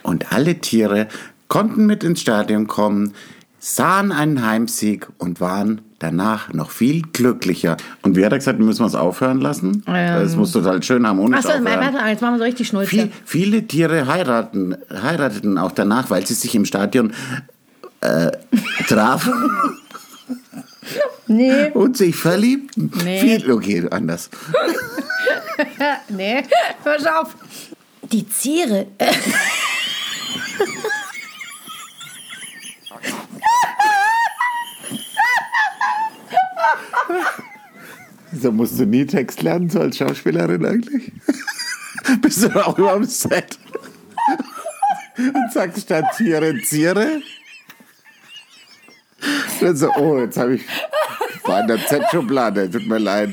Und 0.04 0.34
alle 0.34 0.60
Tiere 0.60 1.08
konnten 1.48 1.86
mit 1.86 2.04
ins 2.04 2.20
Stadion 2.20 2.68
kommen, 2.68 3.14
sahen 3.60 4.12
einen 4.12 4.46
Heimsieg 4.46 5.08
und 5.18 5.40
waren 5.42 5.82
danach 6.00 6.54
noch 6.54 6.72
viel 6.72 7.02
glücklicher. 7.02 7.78
Und 8.02 8.16
wie 8.16 8.26
hat 8.26 8.32
er 8.32 8.38
gesagt, 8.38 8.60
müssen 8.60 8.82
wir 8.82 8.88
es 8.88 8.96
aufhören 8.96 9.42
lassen? 9.42 9.84
Es 9.86 10.36
muss 10.36 10.52
total 10.52 10.82
schön 10.82 11.06
harmonisch 11.06 11.40
Achso, 11.40 11.52
jetzt 11.52 12.22
machen 12.22 12.34
wir 12.34 12.38
so 12.38 12.44
richtig 12.44 12.68
Schnulze. 12.70 12.90
Viel, 12.90 13.12
viele 13.26 13.68
Tiere 13.68 14.08
heiraten, 14.08 14.78
heirateten 14.90 15.58
auch 15.58 15.74
danach, 15.74 16.10
weil 16.10 16.26
sie 16.26 16.34
sich 16.34 16.56
im 16.56 16.66
Stadion 16.66 17.14
äh, 18.02 18.32
trafen 18.88 19.34
Nee, 21.28 21.70
und 21.74 21.96
sich 21.96 22.16
verliebten. 22.16 22.92
Nee. 23.04 23.20
Viel, 23.22 23.52
okay, 23.52 23.86
anders. 23.92 24.32
nee, 26.10 26.44
hör 26.84 27.22
auf. 27.22 27.36
Die 28.12 28.28
Ziere. 28.28 28.88
So 38.32 38.52
musst 38.52 38.80
du 38.80 38.86
nie 38.86 39.06
Text 39.06 39.42
lernen, 39.42 39.70
so 39.70 39.80
als 39.80 39.98
Schauspielerin 39.98 40.66
eigentlich. 40.66 41.12
Bist 42.22 42.44
du 42.44 42.50
auch 42.66 42.78
über 42.78 42.94
dem 42.94 43.06
Set? 43.06 43.58
Und 45.18 45.52
sagst 45.52 45.82
statt 45.82 46.06
Tiere, 46.16 46.56
Tiere? 46.62 47.22
Dann 49.60 49.76
so, 49.76 49.92
oh, 49.96 50.20
jetzt 50.20 50.38
habe 50.38 50.56
ich, 50.56 50.62
war 51.44 51.62
in 51.62 51.68
der 51.68 51.86
Z-Schublade, 51.86 52.70
tut 52.70 52.88
mir 52.88 53.00
leid. 53.00 53.32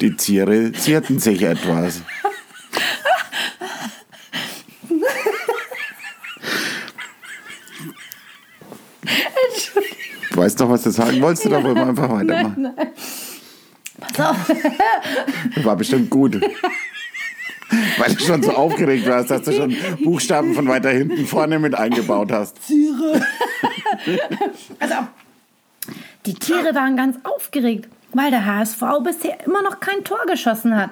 Die 0.00 0.16
Tiere 0.16 0.72
zierten 0.72 1.18
sich 1.18 1.42
etwas. 1.42 2.02
Weißt 10.44 10.60
doch, 10.60 10.68
was 10.68 10.82
du 10.82 10.90
sagen 10.90 11.22
wolltest, 11.22 11.46
oder 11.46 11.64
wollen 11.64 11.76
wir 11.76 11.86
einfach 11.86 12.10
weitermachen? 12.10 12.74
Pass 13.98 14.20
auf. 14.20 14.36
War 15.64 15.76
bestimmt 15.76 16.10
gut. 16.10 16.38
Weil 17.98 18.14
du 18.14 18.22
schon 18.22 18.42
so 18.42 18.50
aufgeregt 18.50 19.08
warst, 19.08 19.30
dass 19.30 19.42
du 19.42 19.52
schon 19.52 19.74
Buchstaben 20.02 20.54
von 20.54 20.68
weiter 20.68 20.90
hinten 20.90 21.26
vorne 21.26 21.58
mit 21.58 21.74
eingebaut 21.74 22.30
hast. 22.30 22.58
Also, 24.78 24.94
die 26.26 26.34
Tiere 26.34 26.74
waren 26.74 26.96
ganz 26.96 27.16
aufgeregt, 27.24 27.88
weil 28.12 28.30
der 28.30 28.44
HSV 28.44 28.82
bisher 29.02 29.46
immer 29.46 29.62
noch 29.62 29.80
kein 29.80 30.04
Tor 30.04 30.26
geschossen 30.26 30.76
hat. 30.76 30.90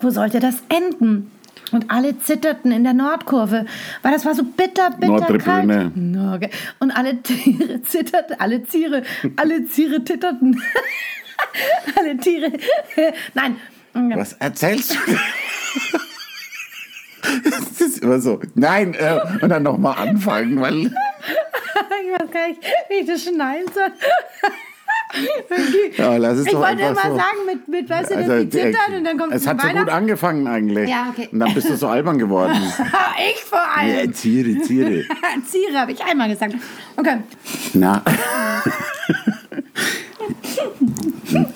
Wo 0.00 0.08
sollte 0.08 0.40
das 0.40 0.56
enden? 0.70 1.30
Und 1.72 1.90
alle 1.90 2.18
zitterten 2.18 2.72
in 2.72 2.84
der 2.84 2.94
Nordkurve, 2.94 3.66
weil 4.02 4.12
das 4.12 4.24
war 4.24 4.34
so 4.34 4.44
bitter, 4.44 4.90
bitter 4.98 5.38
kalt. 5.38 5.92
Okay. 6.34 6.50
Und 6.78 6.90
alle 6.90 7.22
Tiere 7.22 7.82
zitterten, 7.82 8.36
alle 8.38 8.62
Tiere, 8.62 9.02
alle 9.36 9.64
Tiere 9.64 10.04
titterten. 10.04 10.60
alle 11.98 12.16
Tiere. 12.16 12.52
Nein. 13.34 13.56
Was 13.92 14.34
erzählst 14.34 14.92
du? 14.92 14.96
Das 17.44 17.80
ist 17.80 18.02
immer 18.02 18.20
so. 18.20 18.38
Nein, 18.54 18.92
äh, 18.94 19.18
und 19.40 19.48
dann 19.48 19.62
nochmal 19.62 19.96
anfangen, 19.96 20.60
weil 20.60 20.86
Ich 20.86 22.20
weiß 22.20 22.30
gar 22.30 22.48
nicht, 22.48 22.60
wie 22.88 22.94
ich 23.00 23.06
das 23.06 23.24
schneiden 23.24 23.64
soll. 23.72 23.92
Ja, 25.96 26.16
lass 26.16 26.38
es 26.38 26.46
Ich 26.46 26.52
doch 26.52 26.60
wollte 26.60 26.82
immer 26.82 26.94
so. 26.94 27.16
sagen, 27.16 27.38
mit, 27.46 27.68
mit 27.68 27.88
weißt 27.88 28.10
du, 28.10 28.16
Also, 28.16 28.38
die 28.44 28.50
zittern 28.50 28.92
äh, 28.92 28.96
und 28.96 29.04
dann 29.04 29.18
kommt 29.18 29.32
es 29.34 29.46
hat 29.46 29.60
so 29.60 29.68
gut 29.68 29.88
angefangen 29.88 30.46
eigentlich. 30.46 30.88
Ja, 30.90 31.08
okay. 31.10 31.28
Und 31.30 31.40
dann 31.40 31.54
bist 31.54 31.68
du 31.68 31.76
so 31.76 31.88
albern 31.88 32.18
geworden. 32.18 32.56
Ich 33.32 33.44
vor 33.44 33.60
allem. 33.76 33.96
Ja, 33.96 34.06
Tiere, 34.08 34.60
Tiere. 34.62 35.04
Ziere 35.46 35.74
habe 35.78 35.92
ich 35.92 36.02
einmal 36.04 36.28
gesagt. 36.28 36.54
Okay. 36.96 37.18
Na. 37.74 38.02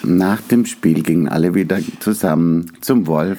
Nach 0.02 0.40
dem 0.42 0.66
Spiel 0.66 1.02
gingen 1.02 1.28
alle 1.28 1.54
wieder 1.54 1.78
zusammen 2.00 2.72
zum 2.80 3.06
Wolf, 3.06 3.38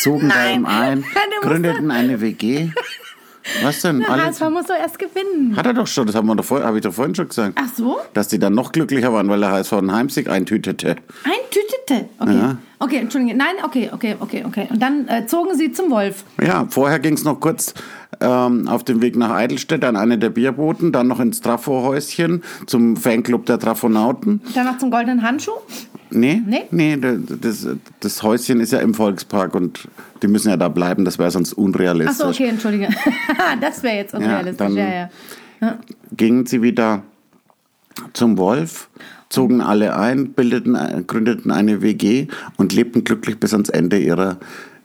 zogen 0.00 0.28
bei 0.28 0.52
ihm 0.52 0.66
ein, 0.66 1.04
gründeten 1.42 1.90
eine 1.90 2.20
WG. 2.20 2.70
Was 3.62 3.82
denn? 3.82 4.04
Alle, 4.04 4.26
HSV 4.26 4.40
muss 4.50 4.66
doch 4.66 4.74
erst 4.74 4.98
gewinnen. 4.98 5.56
hat 5.56 5.66
er 5.66 5.74
doch 5.74 5.86
schon, 5.86 6.06
das 6.06 6.16
habe 6.16 6.76
ich 6.76 6.82
doch 6.82 6.92
vorhin 6.92 7.14
schon 7.14 7.28
gesagt. 7.28 7.58
Ach 7.60 7.68
so? 7.74 7.98
Dass 8.14 8.28
die 8.28 8.38
dann 8.38 8.54
noch 8.54 8.72
glücklicher 8.72 9.12
waren, 9.12 9.28
weil 9.28 9.40
der 9.40 9.50
HSV 9.52 9.72
einen 9.74 9.92
Heimsieg 9.92 10.28
eintütete. 10.28 10.96
Eintütete. 11.24 12.08
Okay. 12.18 12.34
Ja. 12.34 12.56
Okay, 12.80 12.96
Entschuldigung. 12.98 13.36
Nein, 13.36 13.64
okay, 13.64 13.90
okay, 13.92 14.16
okay, 14.20 14.44
okay. 14.46 14.68
Und 14.70 14.80
dann 14.80 15.08
äh, 15.08 15.26
zogen 15.26 15.56
sie 15.56 15.72
zum 15.72 15.90
Wolf. 15.90 16.24
Ja, 16.40 16.66
vorher 16.68 17.00
ging 17.00 17.14
es 17.14 17.24
noch 17.24 17.40
kurz 17.40 17.74
ähm, 18.20 18.68
auf 18.68 18.84
dem 18.84 19.02
Weg 19.02 19.16
nach 19.16 19.30
Eidelstedt 19.30 19.84
an 19.84 19.96
eine 19.96 20.18
der 20.18 20.30
Bierboten, 20.30 20.92
dann 20.92 21.08
noch 21.08 21.20
ins 21.20 21.40
Trafo-Häuschen 21.40 22.42
zum 22.66 22.96
Fanclub 22.96 23.46
der 23.46 23.58
Trafonauten. 23.58 24.40
Danach 24.54 24.78
zum 24.78 24.90
goldenen 24.90 25.22
Handschuh. 25.22 25.52
Nee, 26.10 26.42
Nee? 26.46 26.64
nee 26.70 26.96
das, 27.40 27.66
das 28.00 28.22
Häuschen 28.22 28.60
ist 28.60 28.72
ja 28.72 28.78
im 28.80 28.94
Volkspark 28.94 29.54
und 29.54 29.88
die 30.22 30.28
müssen 30.28 30.48
ja 30.48 30.56
da 30.56 30.68
bleiben, 30.68 31.04
das 31.04 31.18
wäre 31.18 31.30
sonst 31.30 31.52
unrealistisch. 31.52 32.16
Ach 32.20 32.24
so, 32.24 32.28
okay, 32.28 32.48
entschuldige. 32.48 32.88
das 33.60 33.82
wäre 33.82 33.96
jetzt 33.96 34.14
unrealistisch. 34.14 34.58
dann- 34.58 34.76
Ja, 34.76 35.10
ja. 35.60 35.78
Gingen 36.16 36.46
sie 36.46 36.62
wieder 36.62 37.02
zum 38.12 38.38
Wolf, 38.38 38.88
zogen 39.28 39.60
alle 39.60 39.96
ein, 39.96 40.32
bildeten, 40.32 40.76
gründeten 41.06 41.50
eine 41.50 41.82
WG 41.82 42.28
und 42.56 42.72
lebten 42.72 43.04
glücklich 43.04 43.38
bis 43.38 43.52
ans 43.52 43.68
Ende 43.68 43.98
ihrer 43.98 44.38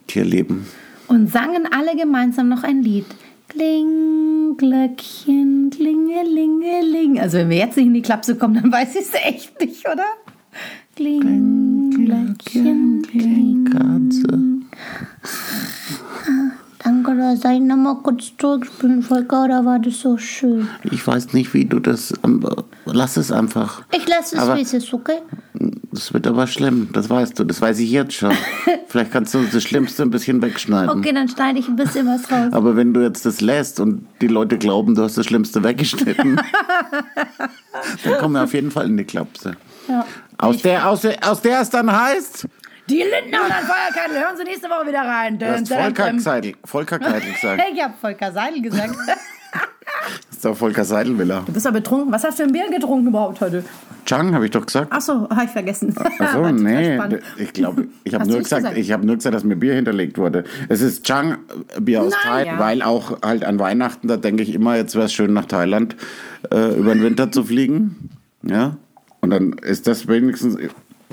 Tierleben. 0.08 0.66
Und 1.08 1.32
sangen 1.32 1.68
alle 1.72 1.96
gemeinsam 1.96 2.50
noch 2.50 2.64
ein 2.64 2.82
Lied. 2.82 3.06
Kling, 3.50 4.56
Glöckchen, 4.58 5.70
klingelingeling. 5.70 7.20
Also 7.20 7.38
wenn 7.38 7.50
wir 7.50 7.58
jetzt 7.58 7.78
nicht 7.78 7.86
in 7.88 7.94
die 7.94 8.02
Klapse 8.02 8.36
kommen, 8.36 8.56
dann 8.56 8.72
weiß 8.72 8.96
ich 8.96 9.02
es 9.02 9.14
echt 9.14 9.60
nicht, 9.62 9.88
oder? 9.88 10.06
Kling, 10.96 11.90
Glöckchen, 11.92 13.02
kling. 13.10 13.66
Katze. 13.66 14.40
Danke, 16.84 17.16
dass 17.18 17.44
ich 17.52 17.60
nochmal 17.62 17.96
kurz 18.04 18.34
zurückspielen, 18.38 19.02
Volker, 19.02 19.46
oder 19.46 19.66
war 19.66 19.80
das 19.80 20.02
so 20.02 20.18
schön? 20.18 20.68
Ich 20.92 21.06
weiß 21.08 21.34
nicht, 21.34 21.54
wie 21.54 21.66
du 21.66 21.80
das. 21.80 22.14
ähm, 22.24 22.46
Lass 22.86 23.16
es 23.18 23.32
einfach. 23.32 23.82
Ich 23.96 24.08
lasse 24.08 24.36
es, 24.36 24.42
Aber- 24.42 24.58
wie 24.58 24.62
es 24.62 24.74
ist, 24.74 24.94
okay? 24.94 25.20
Das 25.92 26.12
wird 26.14 26.26
aber 26.28 26.48
schlimm, 26.48 26.90
das 26.92 27.10
weißt 27.10 27.38
du, 27.40 27.44
das 27.44 27.62
weiß 27.62 27.80
ich 27.80 27.90
jetzt 27.92 28.14
schon. 28.14 28.32
Vielleicht 28.88 29.12
kannst 29.12 29.34
du 29.34 29.44
das 29.44 29.64
Schlimmste 29.64 30.04
ein 30.04 30.10
bisschen 30.10 30.42
wegschneiden. 30.42 30.90
Okay, 30.90 31.14
dann 31.14 31.30
schneide 31.30 31.60
ich 31.60 31.68
ein 31.70 31.76
bisschen 31.76 32.06
was 32.08 32.30
raus. 32.32 32.52
Aber 32.52 32.76
wenn 32.76 32.94
du 32.94 33.02
jetzt 33.02 33.26
das 33.26 33.42
lässt 33.42 33.80
und 33.80 34.06
die 34.22 34.28
Leute 34.28 34.58
glauben, 34.58 34.96
du 34.96 35.04
hast 35.04 35.18
das 35.18 35.26
Schlimmste 35.26 35.64
weggeschnitten, 35.64 36.40
dann 38.04 38.18
kommen 38.20 38.34
wir 38.36 38.44
auf 38.44 38.54
jeden 38.54 38.72
Fall 38.72 38.88
in 38.88 38.98
die 38.98 39.04
Klapse. 39.06 39.56
Ja. 39.88 40.06
Aus 40.38 40.62
der, 40.62 40.90
aus, 40.90 41.02
der, 41.02 41.18
aus 41.30 41.42
der 41.42 41.62
es 41.62 41.70
dann 41.70 41.92
heißt, 41.92 42.48
Die 42.90 42.98
Lindner 42.98 43.46
und 43.46 43.52
ein 43.52 43.64
Feuerkeitel. 43.64 44.22
Hören 44.22 44.38
Sie 44.38 44.44
nächste 44.44 44.70
Woche 44.70 44.88
wieder 44.88 45.02
rein. 45.02 45.40
du 45.40 45.48
hast 45.48 45.68
Volker 45.68 46.20
Seidel, 46.20 46.54
Volker 46.66 47.00
gesagt. 47.00 47.64
Ich 47.74 47.82
habe 47.82 47.94
Volker 48.00 48.32
Seidel 48.32 48.62
gesagt. 48.62 48.96
ist 50.32 50.44
doch 50.44 50.56
Volker 50.56 50.84
Seidelwiller. 50.84 51.44
Du 51.46 51.54
bist 51.54 51.66
aber 51.66 51.80
betrunken. 51.80 52.12
Was 52.12 52.24
hast 52.24 52.40
du 52.40 52.44
für 52.44 52.50
ein 52.50 52.54
Bier 52.54 52.70
getrunken 52.70 53.08
überhaupt 53.08 53.40
heute? 53.40 53.64
Chang, 54.06 54.34
habe 54.36 54.46
ich 54.46 54.52
doch 54.52 54.66
gesagt. 54.66 54.88
Ach 54.92 55.00
so, 55.00 55.30
habe 55.30 55.46
ich 55.46 55.52
vergessen. 55.52 55.96
Achso, 56.20 56.50
nee, 56.52 57.00
ich 57.38 57.54
glaube, 57.54 57.88
ich 58.04 58.14
habe 58.14 58.28
nur 58.28 58.40
gesagt, 58.40 58.64
gesagt? 58.64 58.78
ich 58.78 58.92
habe 58.92 59.06
nur 59.06 59.16
gesagt, 59.16 59.34
dass 59.34 59.46
mir 59.46 59.56
Bier 59.56 59.76
hinterlegt 59.76 60.18
wurde. 60.18 60.44
Es 60.68 60.82
ist 60.82 61.06
Chang 61.06 61.38
Bier 61.80 62.02
aus 62.02 62.14
Thailand, 62.22 62.60
ja. 62.60 62.60
weil 62.60 62.82
auch 62.82 63.22
halt 63.22 63.46
an 63.46 63.60
Weihnachten, 63.60 64.08
da 64.08 64.18
denke 64.18 64.44
ich 64.44 64.54
immer, 64.54 64.76
jetzt 64.76 64.96
wäre 64.96 65.06
es 65.06 65.14
schön 65.14 65.32
nach 65.32 65.46
Thailand 65.46 65.96
äh, 66.52 66.78
über 66.78 66.94
den 66.94 67.04
Winter 67.04 67.32
zu 67.32 67.46
fliegen. 67.46 68.10
Ja. 68.44 68.76
Und 69.24 69.30
dann 69.30 69.54
ist 69.54 69.88
das 69.88 70.06
wenigstens. 70.10 70.58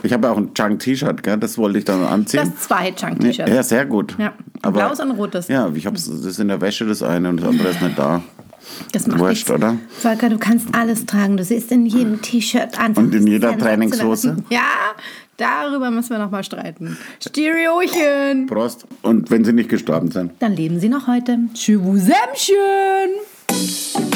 Ich 0.03 0.13
habe 0.13 0.27
ja 0.27 0.33
auch 0.33 0.37
ein 0.37 0.53
Chang 0.53 0.81
T-Shirt, 0.81 1.23
gell? 1.23 1.37
Das 1.37 1.57
wollte 1.59 1.79
ich 1.79 1.85
dann 1.85 2.03
anziehen. 2.03 2.41
Das 2.43 2.67
zwei 2.67 2.91
Chunk-T-Shirts. 2.91 3.53
ja, 3.53 3.63
sehr 3.63 3.87
gut. 3.87 4.17
Ja, 4.19 4.33
ein 4.63 4.73
blaues 4.73 4.99
und 4.99 5.11
ein 5.11 5.17
rotes. 5.17 5.47
Ja, 5.47 5.71
ich 5.73 5.87
habe 5.87 5.95
das 5.95 6.09
ist 6.09 6.41
in 6.41 6.49
der 6.49 6.61
Wäsche 6.61 6.87
das 6.87 7.05
eine 7.05 7.29
und 7.29 7.37
das 7.37 7.49
andere 7.49 7.69
ist 7.69 7.81
nicht 7.81 7.97
da. 7.97 8.21
Das 8.93 9.07
macht 9.07 9.21
Wurscht, 9.21 9.49
nichts. 9.49 9.51
oder? 9.63 9.77
Volker, 9.91 10.29
du 10.29 10.39
kannst 10.39 10.75
alles 10.75 11.07
tragen. 11.07 11.37
Du 11.37 11.45
siehst 11.45 11.71
in 11.71 11.87
jedem 11.87 12.21
T-Shirt 12.21 12.81
einfach. 12.81 13.01
Und 13.01 13.15
in 13.15 13.29
jeder. 13.29 13.57
Trainingshose? 13.57 14.39
Ja, 14.49 14.63
darüber 15.37 15.93
müssen 15.93 16.11
wir 16.11 16.19
noch 16.19 16.33
mal 16.33 16.43
streiten. 16.43 16.97
Stereochen. 17.25 18.47
Prost. 18.49 18.87
Und 19.03 19.31
wenn 19.31 19.45
sie 19.45 19.53
nicht 19.53 19.69
gestorben 19.69 20.11
sind. 20.11 20.33
Dann 20.41 20.57
leben 20.57 20.81
sie 20.81 20.89
noch 20.89 21.07
heute. 21.07 21.39
Tschüss, 21.55 22.11
schön. 22.35 24.11